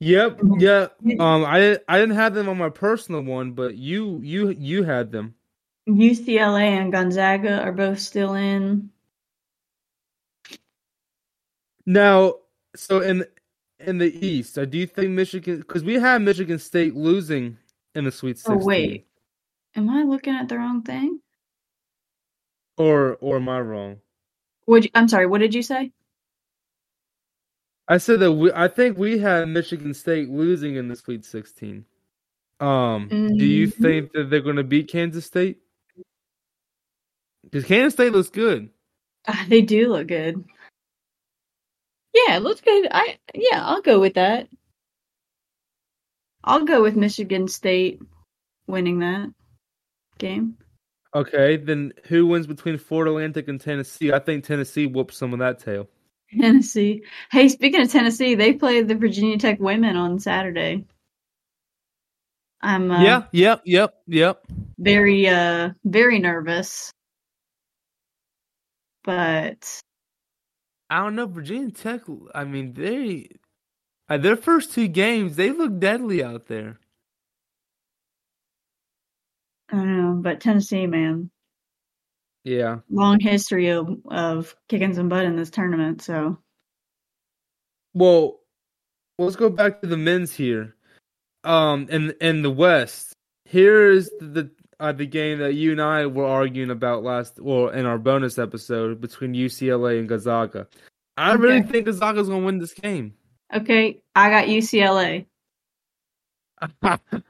[0.00, 0.60] Yep, Mhm.
[0.60, 0.88] yeah.
[1.18, 5.12] Um, I I didn't have them on my personal one, but you you you had
[5.12, 5.34] them.
[5.88, 8.90] UCLA and Gonzaga are both still in.
[11.86, 12.34] Now,
[12.74, 13.24] so in
[13.80, 17.58] in the East, I do you think Michigan because we had Michigan State losing
[17.94, 18.62] in the Sweet Sixteen.
[18.62, 19.06] Oh wait.
[19.76, 21.20] Am I looking at the wrong thing?
[22.76, 23.98] or or am I wrong?
[24.66, 25.92] Would you, I'm sorry, what did you say?
[27.86, 28.50] I said that we.
[28.52, 31.84] I think we had Michigan State losing in the Sweet Sixteen.
[32.60, 33.74] Um, do you Mhm.
[33.82, 35.58] think that they're going to beat Kansas State?
[37.44, 38.70] Because Kansas State looks good.
[39.26, 40.44] Ah, they do look good.
[42.12, 42.88] Yeah, it looks good.
[42.90, 44.48] I yeah, I'll go with that.
[46.42, 48.00] I'll go with Michigan State
[48.66, 49.32] winning that
[50.18, 50.58] game.
[51.14, 54.12] Okay, then who wins between Florida Atlantic and Tennessee?
[54.12, 55.88] I think Tennessee whoops some of that tail.
[56.40, 57.04] Tennessee.
[57.30, 60.84] Hey, speaking of Tennessee, they play the Virginia Tech women on Saturday.
[62.60, 64.44] I'm uh, yeah, yep, yep, yep.
[64.78, 66.90] very uh very nervous.
[69.04, 69.80] But
[70.90, 72.02] I don't know Virginia Tech.
[72.34, 73.28] I mean, they
[74.08, 76.78] uh, their first two games they look deadly out there.
[79.70, 81.30] I don't know, but Tennessee, man,
[82.44, 82.80] Yeah.
[82.90, 86.38] long history of of kicking some butt in this tournament, so
[87.94, 88.40] Well,
[89.18, 90.74] let's go back to the men's here.
[91.44, 93.12] Um, and in the West,
[93.44, 94.50] here's the
[94.80, 98.38] uh, the game that you and I were arguing about last, well, in our bonus
[98.38, 100.66] episode between UCLA and Gonzaga.
[101.16, 101.68] I really Okay.
[101.68, 103.14] think Gonzaga's gonna win this game.
[103.54, 105.26] okay, I got UCLA.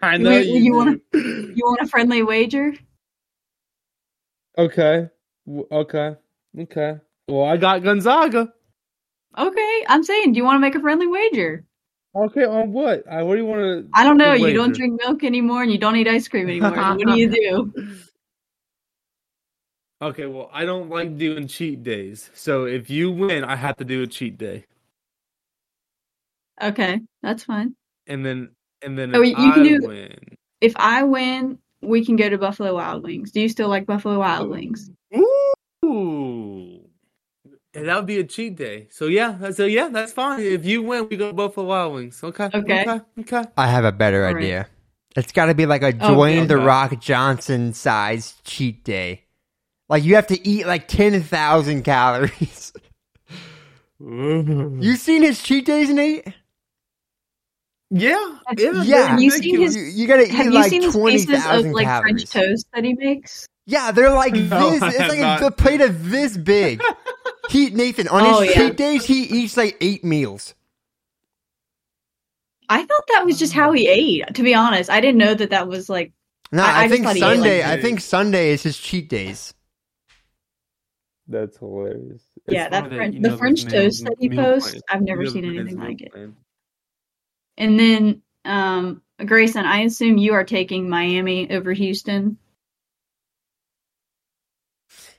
[0.03, 0.61] I know You- you.
[0.65, 2.73] you wanna- You want a friendly wager?
[4.57, 5.09] Okay.
[5.49, 6.17] Okay.
[6.59, 6.99] Okay.
[7.29, 8.53] Well, I got Gonzaga.
[9.37, 11.65] Okay, I'm saying, do you want to make a friendly wager?
[12.17, 13.03] Okay, on what?
[13.11, 13.89] I what do you want to?
[13.93, 14.35] I don't know.
[14.35, 16.71] You don't drink milk anymore, and you don't eat ice cream anymore.
[16.71, 17.73] what do you do?
[20.03, 22.29] Okay, well, I don't like doing cheat days.
[22.35, 24.65] So if you win, I have to do a cheat day,
[26.61, 27.75] Okay, that's fine.
[28.07, 28.51] and then
[28.83, 30.19] and then Oh, if you- you can I do- win,
[30.61, 33.31] If I win, we can go to Buffalo Wild Wings.
[33.33, 34.91] Do you still like Buffalo Wild Wings?
[35.17, 35.53] ooh,
[35.83, 36.54] and
[37.75, 38.87] that would be a cheat day.
[38.91, 40.41] So yeah, so yeah, that's fine.
[40.41, 42.23] If you win, we go to Buffalo Wild Wings.
[42.23, 42.49] Okay.
[42.55, 42.83] Okay.
[42.83, 43.01] Okay.
[43.21, 43.45] Okay.
[43.57, 44.43] I have a better All right.
[44.43, 44.69] idea.
[45.17, 46.57] It's got to be like a Oh, Dwayne the.
[46.59, 49.25] Rock Johnson size cheat day.
[49.89, 52.73] Like you have to eat like ten thousand calories.
[54.01, 56.27] you seen his cheat days, Nate?
[57.91, 58.39] Yeah.
[58.57, 58.83] Yeah.
[58.83, 58.83] Yeah.
[58.83, 59.77] they're Have you seen ridiculous.
[59.77, 62.29] You, you gotta Have eat you like seen his twenty of like calories.
[62.31, 63.47] French toast that he makes?
[63.67, 64.83] Yeah, they're like No, this.
[64.83, 65.43] It's like not.
[65.43, 66.81] a plate of this big.
[67.51, 68.69] he Nathan on Oh, his yeah.
[68.69, 70.55] cheat days he eats like eight meals.
[72.69, 74.35] I thought that was just how he ate.
[74.35, 76.13] To be honest, I didn't know that that was like.
[76.53, 77.63] No, I- I, I think thought he ate like Sunday.
[77.65, 79.53] I think Sunday is his cheat days.
[81.27, 82.23] That's hilarious.
[82.49, 84.83] Yeah, It's that French- you the French man's toast that he meal posts, plan.
[84.91, 86.13] I've never seen anything meal like it.
[86.13, 86.37] plan.
[87.57, 92.37] And then, um, Grayson, I assume you are taking Miami over Houston.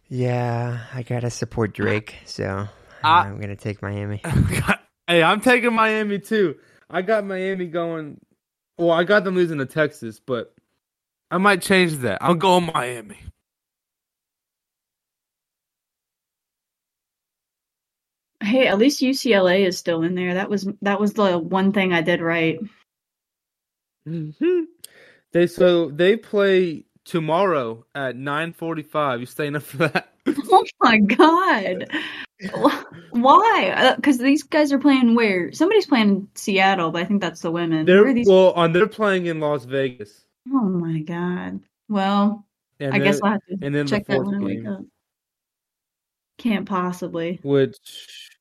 [0.08, 2.68] Yeah, I gotta support Drake, so
[3.04, 4.22] I- I'm gonna take Miami.
[5.08, 6.56] hey, I'm taking Miami too.
[6.90, 8.20] I got Miami going.
[8.78, 10.54] Well, I got them losing to Texas, but
[11.32, 12.20] I might change that.
[12.22, 13.18] I'll go Miami.
[18.44, 20.36] Hey, at least UCLA is still in there.
[20.36, 22.60] That was that was the one thing I did right.
[24.06, 24.30] hmm
[25.32, 29.20] They so they play tomorrow at nine forty five.
[29.20, 30.10] You staying up for that?
[30.28, 31.88] Oh my god.
[33.12, 33.74] Why?
[33.76, 35.52] Uh, because these guys are playing where?
[35.54, 37.86] Somebody's playing in Seattle, but I think that's the women.
[37.86, 38.28] They're these?
[38.28, 38.74] well on.
[38.74, 40.26] They're playing in Las Vegas.
[40.52, 41.62] oh my god.
[41.88, 42.46] Well,
[42.80, 44.82] And I guess I'll have to and then the check that when I wake up.
[46.38, 47.40] Can't possibly.
[47.44, 48.32] which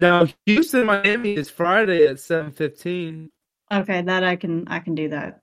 [0.00, 3.30] now Houston Miami is Friday at seven fifteen.
[3.70, 5.40] Okay, that I can I can do that.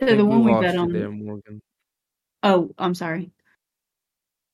[0.00, 0.92] Yeah, the one we bet on.
[0.92, 1.60] there, Morgan.
[2.42, 3.30] Oh, I'm sorry.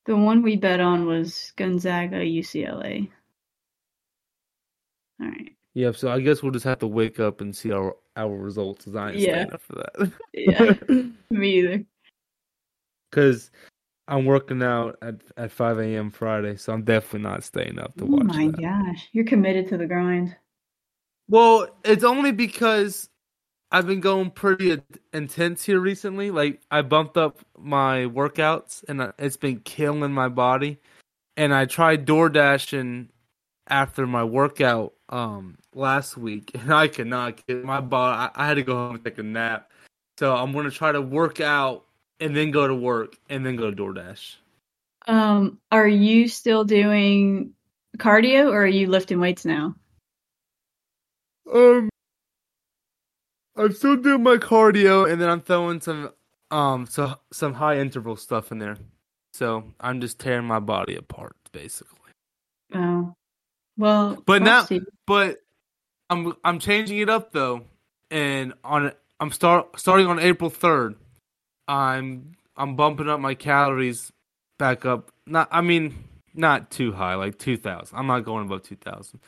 [0.05, 3.09] The one we bet on was Gonzaga UCLA.
[5.21, 5.51] All right.
[5.73, 8.85] Yeah, so I guess we'll just have to wake up and see our our results.
[8.85, 9.47] 'cause I ain't Yeah.
[9.53, 10.11] up for that.
[10.33, 10.73] Yeah,
[11.31, 11.85] me either.
[13.11, 13.51] Because
[14.07, 16.09] I'm working out at at five a.m.
[16.09, 18.61] Friday, so I'm definitely not staying up to Oh watch my that.
[18.61, 20.35] gosh, you're committed to the grind.
[21.29, 23.09] Well, it's only because
[23.71, 24.81] I've been going pretty
[25.13, 26.31] intense here recently.
[26.31, 30.79] Like I bumped up my workouts, and uh, it's been killing my body.
[31.35, 33.09] And I tried door dashing
[33.67, 38.31] after my workout um last week, and I could not get my body.
[38.35, 39.71] I, I had to go home and take a nap.
[40.17, 41.85] So I'm gonna try to work out
[42.19, 44.35] and then go to work and then go to DoorDash.
[45.07, 47.53] Um, are you still doing
[47.97, 49.75] cardio or are you lifting weights now?
[51.51, 51.89] Um,
[53.57, 56.11] I'm still doing my cardio, and then I'm throwing some
[56.51, 58.77] um so some high interval stuff in there.
[59.33, 62.11] So I'm just tearing my body apart, basically.
[62.73, 63.13] Oh,
[63.77, 64.85] well, But now, you.
[65.05, 65.37] but
[66.09, 67.63] I'm I'm changing it up though,
[68.11, 70.95] and on I'm start starting on April third.
[71.67, 74.11] I'm I'm bumping up my calories
[74.57, 75.11] back up.
[75.25, 76.03] Not I mean
[76.33, 77.97] not too high, like two thousand.
[77.97, 79.19] I'm not going above two thousand,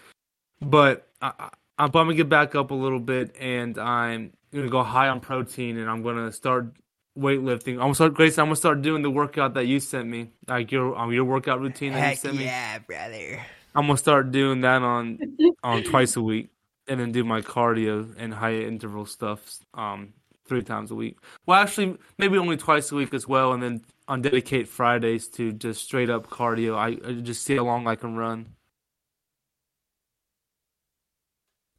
[0.61, 1.49] but I,
[1.79, 5.77] I'm bumping it back up a little bit, and I'm gonna go high on protein,
[5.77, 6.73] and I'm gonna start
[7.17, 7.73] weightlifting.
[7.73, 8.37] I'm gonna start, Grace.
[8.37, 11.61] I'm gonna start doing the workout that you sent me, like your um, your workout
[11.61, 12.43] routine that you Heck sent me.
[12.43, 13.41] yeah, brother.
[13.75, 15.19] I'm gonna start doing that on
[15.63, 16.49] on twice a week,
[16.87, 20.13] and then do my cardio and high interval stuff um
[20.47, 21.17] three times a week.
[21.45, 25.53] Well, actually, maybe only twice a week as well, and then on dedicate Fridays to
[25.53, 26.75] just straight up cardio.
[26.75, 28.47] I, I just see how long I can run.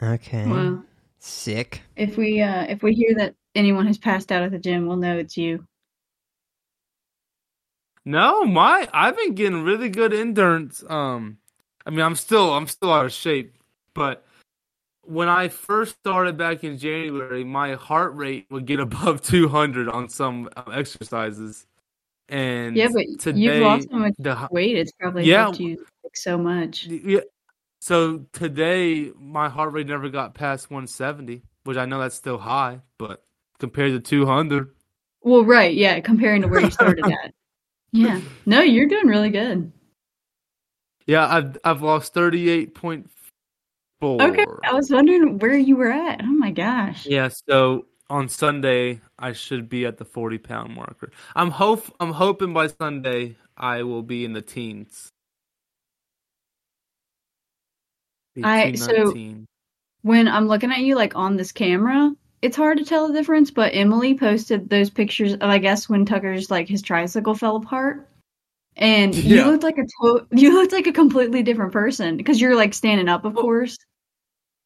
[0.02, 0.46] Okay.
[0.46, 0.84] Well,
[1.18, 1.82] Sick.
[1.96, 4.96] if we uh if we hear that anyone has passed out at the gym, we'll
[4.96, 5.64] know it's you.
[8.04, 10.82] No, my I've been getting really good endurance.
[10.88, 11.38] Um,
[11.84, 13.54] I mean, I'm still I'm still out of shape,
[13.94, 14.24] but
[15.02, 20.08] when I first started back in January, my heart rate would get above 200 on
[20.08, 21.66] some uh, exercises.
[22.28, 24.76] And Yeah, but today, you've lost so much the weight.
[24.76, 25.42] It's probably Yeah.
[25.42, 26.86] helped you like, so much.
[26.86, 27.20] yeah.
[27.80, 32.80] So today, my heart rate never got past 170, which I know that's still high,
[32.98, 33.24] but
[33.58, 34.74] compared to 200,
[35.22, 37.34] Well, right, yeah, comparing to where you started at.
[37.92, 38.20] Yeah.
[38.46, 39.72] No, you're doing really good.
[41.08, 43.04] yeah, I've I've lost 38.4.
[44.02, 44.46] Okay.
[44.62, 46.20] I was wondering where you were at.
[46.22, 47.04] Oh my gosh.
[47.04, 51.10] Yeah, so on Sunday I should be at the forty pound marker.
[51.34, 55.10] I'm hope I'm hoping by Sunday I will be in the teens.
[58.44, 59.46] I- so- 19.
[60.02, 63.50] When I'm looking at you like on this camera, it's hard to tell the difference,
[63.50, 68.08] but Emily posted those pictures of I guess when Tucker's like his tricycle fell apart.
[68.76, 69.46] And you Yeah.
[69.46, 73.08] looked like a to- you looked like a completely different person because you're like standing
[73.08, 73.76] up, of Well, course.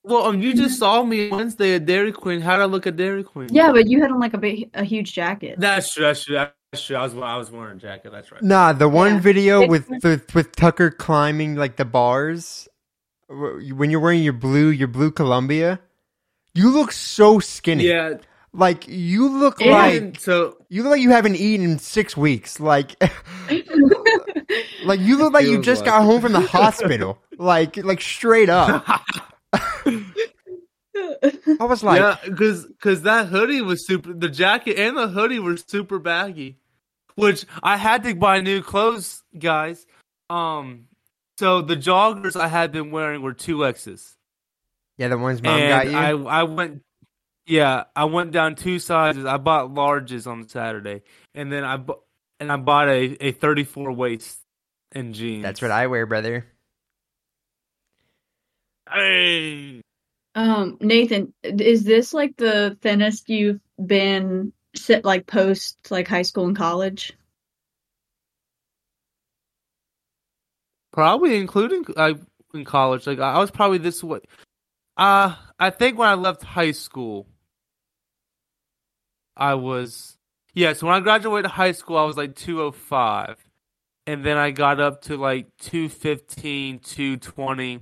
[0.04, 2.40] Well, um, you just saw me Wednesday at Dairy Queen.
[2.42, 3.48] How did I look at Dairy Queen?
[3.50, 5.56] Yeah, but you had on like a big, a huge jacket.
[5.58, 6.04] that's true.
[6.04, 6.36] That's true.
[6.36, 6.96] That's true.
[6.96, 8.12] I was I was wearing a jacket.
[8.12, 8.42] That's right.
[8.42, 9.20] Nah, the one Yeah.
[9.20, 12.73] video It's- with the, with Tucker climbing like the bars wh-
[13.34, 15.80] when you're wearing your blue your blue Columbia,
[16.54, 17.84] you look so skinny.
[17.88, 18.14] Yeah.
[18.52, 19.72] Like you look Yeah.
[19.72, 22.60] like so you look like you haven't eaten in six weeks.
[22.60, 22.94] Like
[24.84, 27.18] like you look like you just like got home from the hospital.
[27.36, 28.86] Like like straight up.
[31.60, 34.12] I was like, yeah, because because that hoodie was super.
[34.12, 36.58] The jacket and the hoodie were super baggy,
[37.16, 39.84] which I had to buy new clothes, guys.
[40.30, 40.86] Um,
[41.38, 44.16] so the joggers I had been wearing were two X's,
[44.98, 46.26] yeah, the ones mom and got you.
[46.26, 46.82] I I went,
[47.46, 49.24] yeah, I went down two sizes.
[49.24, 51.02] I bought larges on Saturday,
[51.34, 52.00] and then I bu-
[52.40, 54.38] and I bought a a thirty four waist
[54.92, 55.42] in jeans.
[55.42, 56.46] That's what I wear, brother.
[58.92, 59.80] Dang.
[60.36, 66.46] Um, Nathan, is this like the thinnest you've been sit like post like high school
[66.46, 67.12] and college?
[70.94, 72.14] Probably including uh,
[72.54, 73.04] in college.
[73.08, 74.20] Like I was probably this way.
[74.96, 77.26] Uh I think when I left high school,
[79.36, 80.16] I was
[80.54, 80.72] yeah.
[80.72, 83.38] So when I graduated high school, I was like two oh five,
[84.06, 87.80] and then I got up to like 215, 220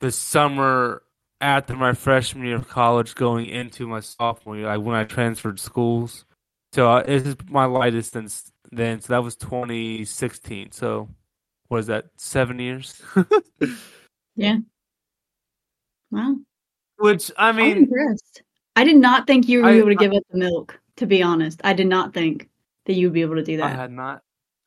[0.00, 1.02] the summer
[1.40, 5.60] after my freshman year of college, going into my sophomore year, like when I transferred
[5.60, 6.24] schools.
[6.72, 9.00] So uh, this is my lightest since then.
[9.00, 10.72] So that was 2016.
[10.72, 11.08] So
[11.68, 12.06] what is that?
[12.16, 13.00] Seven years.
[14.36, 14.58] Yeah.
[16.10, 16.36] Wow.
[16.98, 18.42] Which I I'm mean, impressed.
[18.74, 20.80] I did not think you would be I- able to I- give up the milk,
[20.96, 21.60] to be honest.
[21.62, 22.48] I did not think
[22.86, 23.66] that you would be able to do that.
[23.66, 24.22] I had not.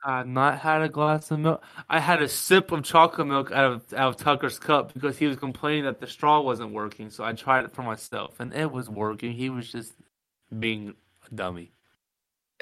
[0.06, 1.62] I had not had a glass of milk.
[1.89, 5.26] I had a sip of chocolate milk out of out of Tucker's cup because he
[5.28, 7.10] was complaining that the straw wasn't working.
[7.10, 9.34] So I tried it for myself, and it was working.
[9.34, 9.93] He was just
[10.58, 10.93] being
[11.30, 11.74] a dummy.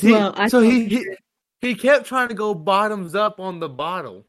[0.00, 1.06] He- Well, I so he, he
[1.60, 4.24] he kept trying to go bottoms up on the bottle,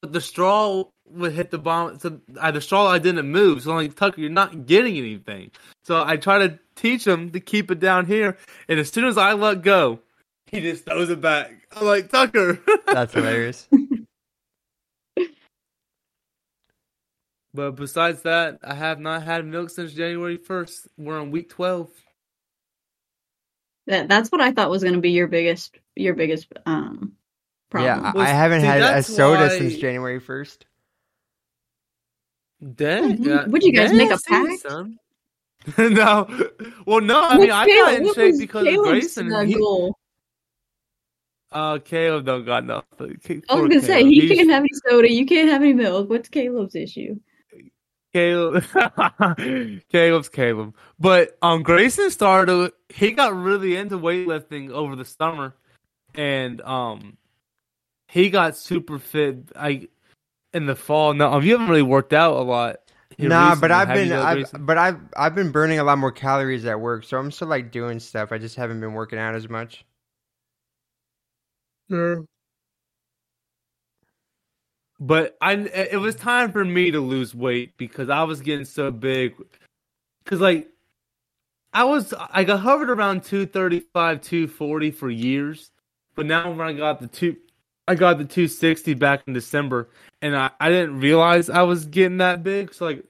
[0.00, 1.98] but the straw would hit the bottom.
[1.98, 3.62] So uh, the straw I didn't move.
[3.62, 5.50] So I'm like Tucker, you're not getting anything.
[5.84, 8.36] So I try to teach him to keep it down here,
[8.68, 10.00] and as soon as I let go,
[10.46, 11.52] he just throws it back.
[11.72, 12.60] I'm like Tucker.
[12.86, 13.68] That's hilarious.
[17.52, 20.86] but besides that, I have not had milk since January 1st.
[20.96, 21.90] We're on week 12.
[23.86, 27.12] That that's what I thought was going to be your biggest your biggest um
[27.70, 28.02] problem.
[28.02, 30.64] Yeah, I, Was- I haven't see, had a soda why- since January first.
[32.74, 33.18] Dang.
[33.18, 33.46] Mhm.
[33.46, 34.62] uh, Would you guys make a dang, pact?
[34.62, 34.98] son.
[35.78, 36.26] no.
[36.86, 37.20] Well, no.
[37.20, 39.32] I What's mean, I got Caleb- in shape was because Caleb's, of Grayson.
[39.32, 39.98] and he- goal?
[41.52, 43.20] Uh, Caleb don't got nothing.
[43.48, 44.06] I was gonna say Caleb.
[44.12, 45.12] he He's- can't have any soda.
[45.12, 46.08] You can't have any milk.
[46.10, 47.16] What's Caleb's issue?
[48.14, 48.64] Caleb.
[49.90, 50.74] Caleb's Caleb.
[50.98, 52.72] But um, Grayson started.
[52.88, 55.54] He got really into weightlifting over the summer,
[56.14, 57.18] and um,
[58.08, 59.50] he got super fit.
[59.56, 59.88] I
[60.52, 61.12] in the fall.
[61.12, 62.76] No, um, you haven't really worked out a lot.
[63.18, 64.64] here Nah, but I've have been, I've, Grayson?
[64.64, 67.72] but I've, I've been burning a lot more calories at work, so I'm still like
[67.72, 68.30] doing stuff.
[68.30, 69.84] I just haven't been working out as much.
[71.90, 72.24] Sure.
[75.00, 78.90] But I, it was time for me to lose weight because I was getting so
[78.90, 79.34] big.
[80.22, 80.68] Because like,
[81.72, 85.72] I was, I got hovered around two thirty five, two forty for years.
[86.14, 87.36] But now when I got the two,
[87.88, 89.90] I got the two sixty back in December,
[90.22, 92.72] and I, I didn't realize I was getting that big.
[92.72, 93.04] So like,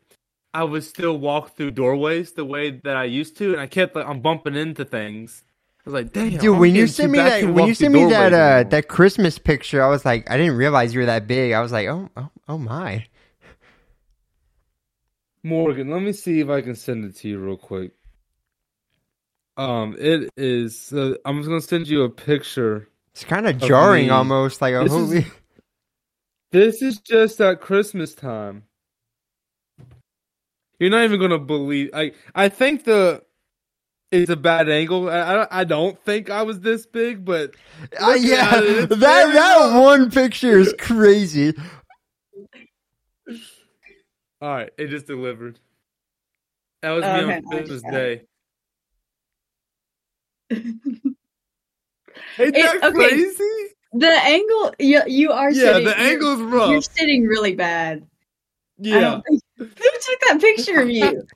[0.55, 3.95] I would still walk through doorways the way that I used to, and I kept
[3.95, 5.45] like I'm bumping into things.
[5.87, 8.05] I was like, damn, Dude, I'm when you sent me that, when you sent me
[8.07, 11.26] that, doorways uh, that Christmas picture, I was like, I didn't realize you were that
[11.26, 11.53] big.
[11.53, 13.05] I was like, oh, oh, oh my.
[15.43, 17.93] Morgan, let me see if I can send it to you real quick.
[19.59, 20.91] Um, it is.
[20.93, 22.89] Uh, I'm just gonna send you a picture.
[23.12, 24.11] It's kind of jarring, me.
[24.11, 25.32] almost like, oh, This is-
[26.51, 28.62] This is just at Christmas time.
[30.78, 31.91] You're not even gonna believe.
[31.93, 33.22] I I think the
[34.22, 35.08] it's a bad angle.
[35.10, 37.54] I I, I don't think I was this big, but
[38.00, 39.82] Uh, yeah, it, that that rough.
[39.82, 41.52] one picture is crazy.
[44.40, 45.58] all right, it just delivered.
[46.82, 48.22] That was Oh, me okay, on I Christmas just got Day.
[50.50, 50.76] Ain't
[52.38, 52.92] It- that okay.
[53.10, 53.44] crazy?
[53.96, 55.66] the angle you you are sitting.
[55.66, 55.84] Yeah, sitting.
[55.88, 58.04] the you're- angle's You're sitting really bad.
[58.78, 59.20] Yeah,
[59.56, 61.26] Who took that picture of you?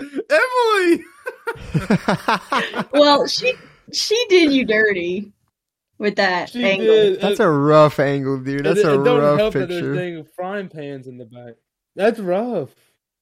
[0.00, 1.04] Emily.
[2.92, 3.54] Well, she
[3.92, 5.32] she did you dirty
[5.98, 6.86] with that She angle.
[6.86, 7.18] did.
[7.18, 8.64] Uh, that's a rough angle, dude.
[8.64, 11.54] That's it, a it don't rough help that there's frying pans in the back.
[11.96, 12.70] That's rough.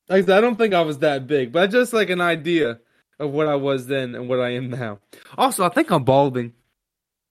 [0.08, 2.80] Like I don't think I was that big, but just like an idea
[3.18, 5.00] of what I was then and what I am now.
[5.36, 6.52] Also, I think I'm balding.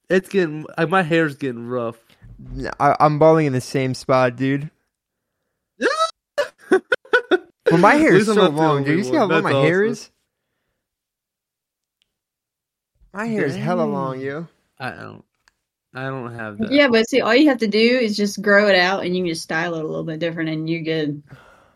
[0.09, 1.97] It's getting like my hair's getting rough.
[2.79, 4.69] I, I'm balding in the same spot, dude.
[7.71, 8.97] Well, my hair is so long, only dude.
[8.99, 9.29] You see how one.
[9.29, 9.91] long my hair awesome.
[9.91, 10.11] is?
[13.13, 14.47] My hair is hella long, yo.
[14.79, 15.23] I don't.
[15.93, 16.71] I don't have that.
[16.71, 19.23] Yeah, but see, all you have to do is just grow it out, and you
[19.23, 21.23] can just style it a little bit different, and you're good.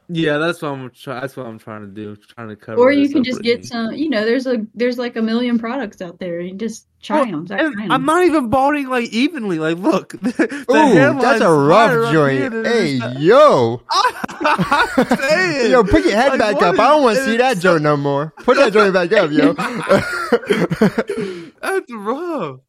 [0.10, 0.90] Yeah, that's what I'm.
[0.90, 2.18] Try, that's what I'm trying to do.
[2.18, 2.82] Trying to cover.
[2.82, 3.62] Or you can just Brittany.
[3.62, 3.94] get some.
[3.94, 6.42] You know, there's a there's like a million products out there.
[6.42, 7.46] You just try Well, them.
[7.48, 7.92] Start and trying 'em.
[7.94, 9.58] I'm not even balding like evenly.
[9.60, 12.66] Like, look, the, the Ooh, hairline's that's a rough up joint.
[12.66, 13.82] Hey, yo.
[13.92, 15.72] I'm saying.
[15.72, 16.74] Yo, put your head Like, back up.
[16.74, 18.34] is- I don't want to see that so- joint no more.
[18.44, 19.54] Put that joint back up, yo.
[21.62, 22.60] That's rough.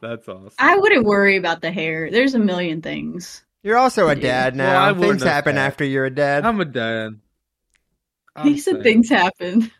[0.00, 0.50] That's awesome.
[0.58, 2.10] I wouldn't worry about the hair.
[2.10, 3.44] There's a million things.
[3.66, 4.80] You're also a dad Well, now.
[4.80, 5.66] I wouldn't Things happen that.
[5.66, 6.46] after you're a dad.
[6.46, 7.18] I'm a dad.
[8.36, 8.82] I'm he said saying.
[8.84, 9.72] things happen.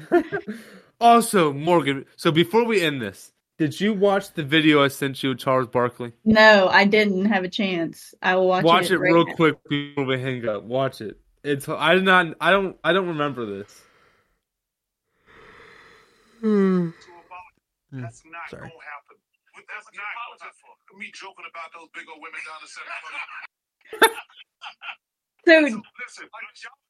[1.00, 2.06] also, Morgan.
[2.16, 5.68] So before we end this, did you watch the video I sent you of Charles
[5.68, 6.14] Barkley?
[6.24, 8.14] No, I didn't have a chance.
[8.22, 9.34] I will watch, Watch, it, right real now.
[9.34, 10.62] quick before we hang up.
[10.62, 11.18] Watch it.
[11.44, 12.36] It's I did not.
[12.40, 12.78] I don't.
[12.82, 13.82] I don't remember this.
[16.40, 16.90] Hmm.
[17.92, 18.72] That's not Sorry.
[19.68, 20.28] Gonna happen.
[20.28, 20.98] What- That's not gonna happen.
[20.98, 22.92] Me joking about those big old women down the center.
[25.46, 26.82] So listen, listen, like, y'all-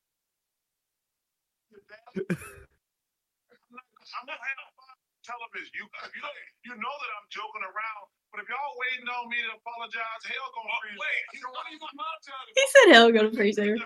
[4.15, 5.73] I'm not having fun television.
[5.77, 6.23] You, you,
[6.67, 10.49] you know that I'm joking around, but if y'all waiting on me to apologize, hell
[10.57, 10.99] gonna oh, freeze.
[10.99, 12.49] Wait, you know what you apologize?
[12.57, 13.77] he said hell go to freezer.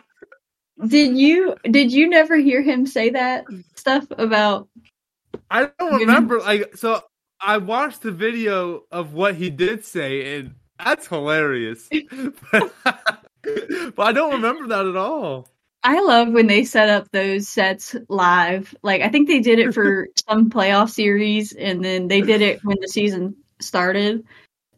[0.86, 3.45] Did you did you never hear him say that
[3.76, 4.68] stuff about
[5.51, 6.40] I don't remember.
[6.40, 7.03] Like so,
[7.43, 11.88] I watched the video of what he did say, and that's hilarious.
[12.53, 12.72] but
[13.99, 15.49] I don't remember that at all.
[15.84, 18.72] I love when they set up those sets live.
[18.82, 22.61] Like I think they did it for some playoff series and then they did it
[22.64, 24.24] when the season started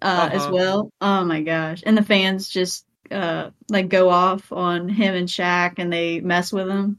[0.01, 0.53] uh, as Uh-huh.
[0.55, 0.91] well.
[1.03, 1.83] Oh my gosh.
[1.85, 6.53] And the fans just uh like go off on him and Shaq and they mess
[6.53, 6.99] with him.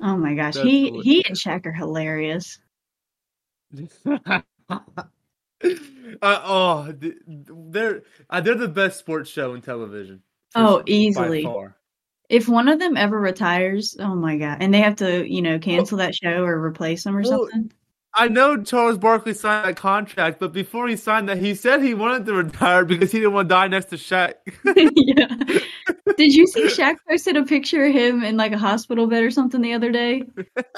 [0.00, 0.54] Oh my gosh.
[0.54, 1.04] That's he hilarious.
[1.04, 2.58] he and Shaq are hilarious.
[4.70, 5.04] uh,
[6.22, 10.22] oh, they're uh, they're the best sports show in television.
[10.54, 11.46] Oh, easily.
[12.28, 14.58] If one of them ever retires, oh my god.
[14.60, 17.72] And they have to, you know, cancel that show or replace them or Well, something.
[18.16, 21.94] I know Charles Barkley signed that contract, but before he signed that, he said he
[21.94, 24.34] wanted to retire because he didn't want to die next to Shaq.
[24.76, 25.58] yeah.
[26.18, 29.30] Did you see Shaq posted a picture of him in like a hospital bed or
[29.30, 30.22] something the other day?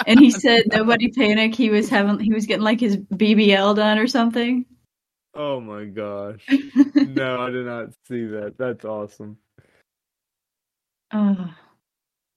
[0.06, 1.54] And he said nobody panic.
[1.54, 4.64] He was having he was getting like his BBL done or something.
[5.34, 6.46] oh my gosh!
[6.94, 8.54] No, I did not see that.
[8.58, 9.38] That's awesome.
[11.12, 11.52] oh,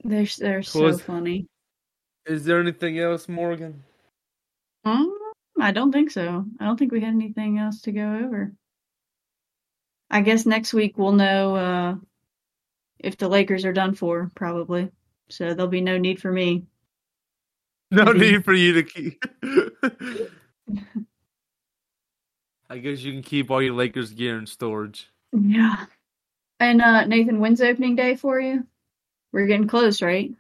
[0.04, 1.46] they're they're so Was- funny.
[2.26, 3.84] Is there anything else, Morgan?
[4.86, 5.14] Um,
[5.60, 6.46] I don't think so.
[6.60, 8.54] I don't think we had anything else to go over.
[10.10, 11.96] I guess next week we'll know uh,
[13.00, 14.92] if the Lakers are done for, probably.
[15.30, 16.66] So there'll be no need for me.
[17.92, 18.20] No Maybe.
[18.34, 19.24] need for you to keep.
[22.70, 25.10] I guess you can keep all your Lakers gear in storage.
[25.34, 25.86] Yeah.
[26.60, 28.66] And uh Nathan, when's opening day for you?
[29.32, 30.32] We're getting close, right?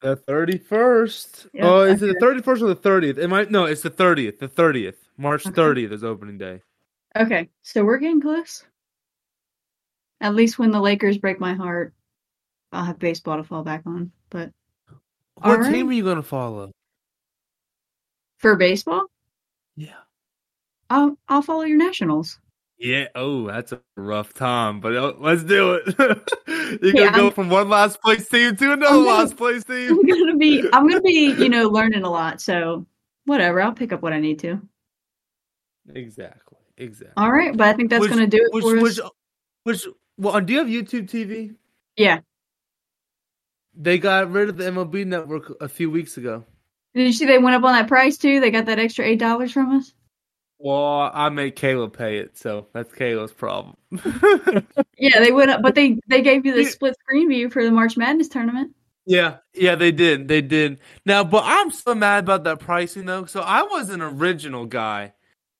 [0.00, 1.46] The thirty first.
[1.52, 3.18] Yeah, oh, is it the thirty first or the thirtieth?
[3.18, 4.38] It might no, it's the thirtieth.
[4.40, 4.96] The thirtieth.
[5.16, 5.54] March Okay.
[5.54, 6.60] thirtieth is opening day.
[7.16, 8.64] Okay, so we're getting close.
[10.20, 11.92] At least when the Lakers break my heart,
[12.72, 14.10] I'll have baseball to fall back on.
[14.30, 14.50] But
[15.34, 16.70] What All team are you gonna follow?
[18.38, 19.06] for baseball,
[19.76, 19.94] Yeah.
[20.90, 22.38] I'll I'll follow your Nationals.
[22.78, 23.06] Yeah.
[23.14, 25.94] Oh, that's a rough time, but uh, let's do it.
[26.82, 29.90] You're gonna go I'm- from one last place team to another gonna- last place team.
[29.98, 32.40] I'm gonna be I'm gonna be you know learning a lot.
[32.40, 32.84] So
[33.24, 34.60] whatever, I'll pick up what I need to.
[35.94, 36.58] Exactly.
[36.76, 37.14] Exactly.
[37.16, 39.10] All right, but I think that's Which- gonna do it which, for which, us.
[39.62, 39.86] which,
[40.16, 41.54] well, do you have YouTube TV?
[41.96, 42.20] Yeah.
[43.76, 46.44] They got rid of the MLB network a few weeks ago.
[46.94, 48.38] Did you see they went up on that price too?
[48.40, 49.92] They got that extra eight dollars from us.
[50.58, 53.76] Well, I made Kayla pay it, so that's Kayla's problem.
[54.96, 57.72] Yeah, they went up, but they they gave you the split screen view for the
[57.72, 58.74] March Madness tournament.
[59.06, 60.78] yeah, yeah, they did, they did.
[61.04, 63.26] Now, but I'm so mad about that pricing though.
[63.26, 65.12] So I was an original guy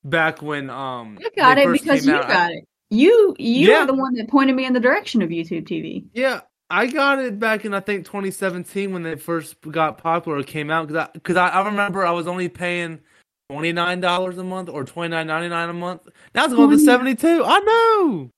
[0.05, 2.29] back when um I got they it first because came you out.
[2.29, 2.65] got it.
[2.91, 3.83] You you Yeah.
[3.83, 6.05] are the one that pointed me in the direction of YouTube TV.
[6.13, 10.39] Yeah, I got it back in I think 2017 when they first got popular.
[10.39, 13.01] It came out because I because I, I remember I was only paying
[13.51, 16.09] twenty nine dollars a month or twenty nine ninety nine a month.
[16.35, 16.85] Now it's going to 29.
[16.85, 17.43] seventy two.
[17.45, 18.31] I know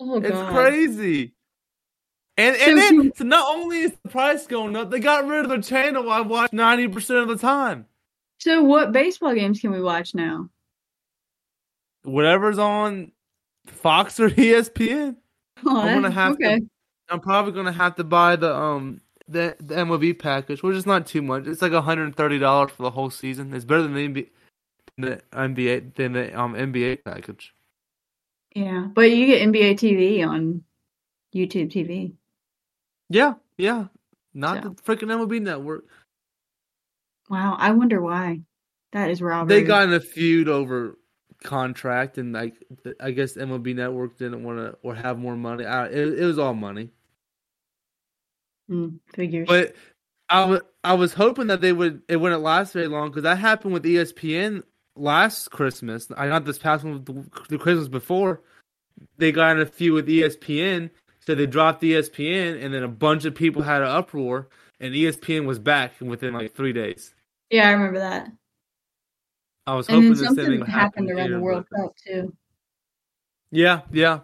[0.00, 1.34] Oh it's crazy.
[2.38, 5.26] And So and then you- so not only is the price going up, they got
[5.26, 7.86] rid of the channel I watch ninety percent of the time.
[8.38, 10.48] So what baseball games can we watch now?
[12.04, 13.12] Whatever's on
[13.66, 15.16] Fox or ESPN.
[15.64, 16.60] Oh, I'm gonna have okay.
[16.60, 16.66] to.
[17.08, 21.06] I'm probably gonna have to buy the um the the MLB package, which is not
[21.06, 21.46] too much.
[21.46, 23.54] It's like 130 dollars for the whole season.
[23.54, 24.28] It's better than the NBA,
[24.98, 27.54] the NBA than the um NBA package.
[28.54, 30.62] Yeah, but you get NBA TV on
[31.34, 32.12] YouTube TV.
[33.08, 33.86] Yeah, yeah.
[34.34, 34.68] Not So.
[34.70, 35.84] the freaking MLB network.
[37.28, 38.40] Wow, I wonder why.
[38.92, 39.60] That is robbery.
[39.60, 40.98] They got in a feud over
[41.42, 42.54] contract, and like
[43.00, 45.64] I guess MLB network didn't want to or have more money.
[45.64, 46.90] I, it, it was all money.
[48.70, 49.48] Mm, figures.
[49.48, 49.74] But
[50.28, 53.38] I wa- I was hoping that they would it wouldn't last very long because that
[53.38, 54.62] happened with ESPN
[54.96, 56.08] last Christmas.
[56.16, 58.40] I not this past one, the, the Christmas before.
[59.18, 60.90] They got in a few with ESPN,
[61.20, 64.48] so they dropped ESPN, and then a bunch of people had an uproar,
[64.80, 67.14] and ESPN was back within like three days.
[67.50, 68.30] Yeah, I remember that.
[69.66, 71.96] I was And hoping then something thing would happened around here, the World but- Cup
[72.04, 72.36] too.
[73.50, 74.20] Yeah, yeah.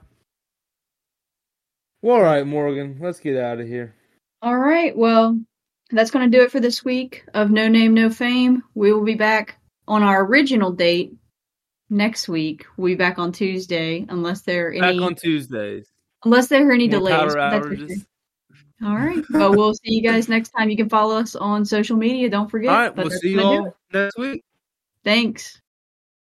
[2.02, 3.94] Well, all right, Morgan, let's get out of here.
[4.40, 5.39] All right, well,
[5.90, 8.62] that's going to do it for this week of No Name, No Fame.
[8.74, 9.59] We will be back
[9.89, 11.12] on our original date
[11.90, 12.66] next week.
[12.77, 15.89] We'll be back on Tuesday, unless there are Back on Tuesdays.
[16.24, 17.16] unless there are any More delays.
[17.16, 18.06] power that's outages.
[18.85, 19.24] All right.
[19.31, 20.70] Well, we'll see you guys next time.
[20.70, 22.31] You can follow us on social media.
[22.31, 22.70] Don't forget.
[22.70, 24.44] All right, we'll see you all next week.
[25.04, 25.60] Thanks.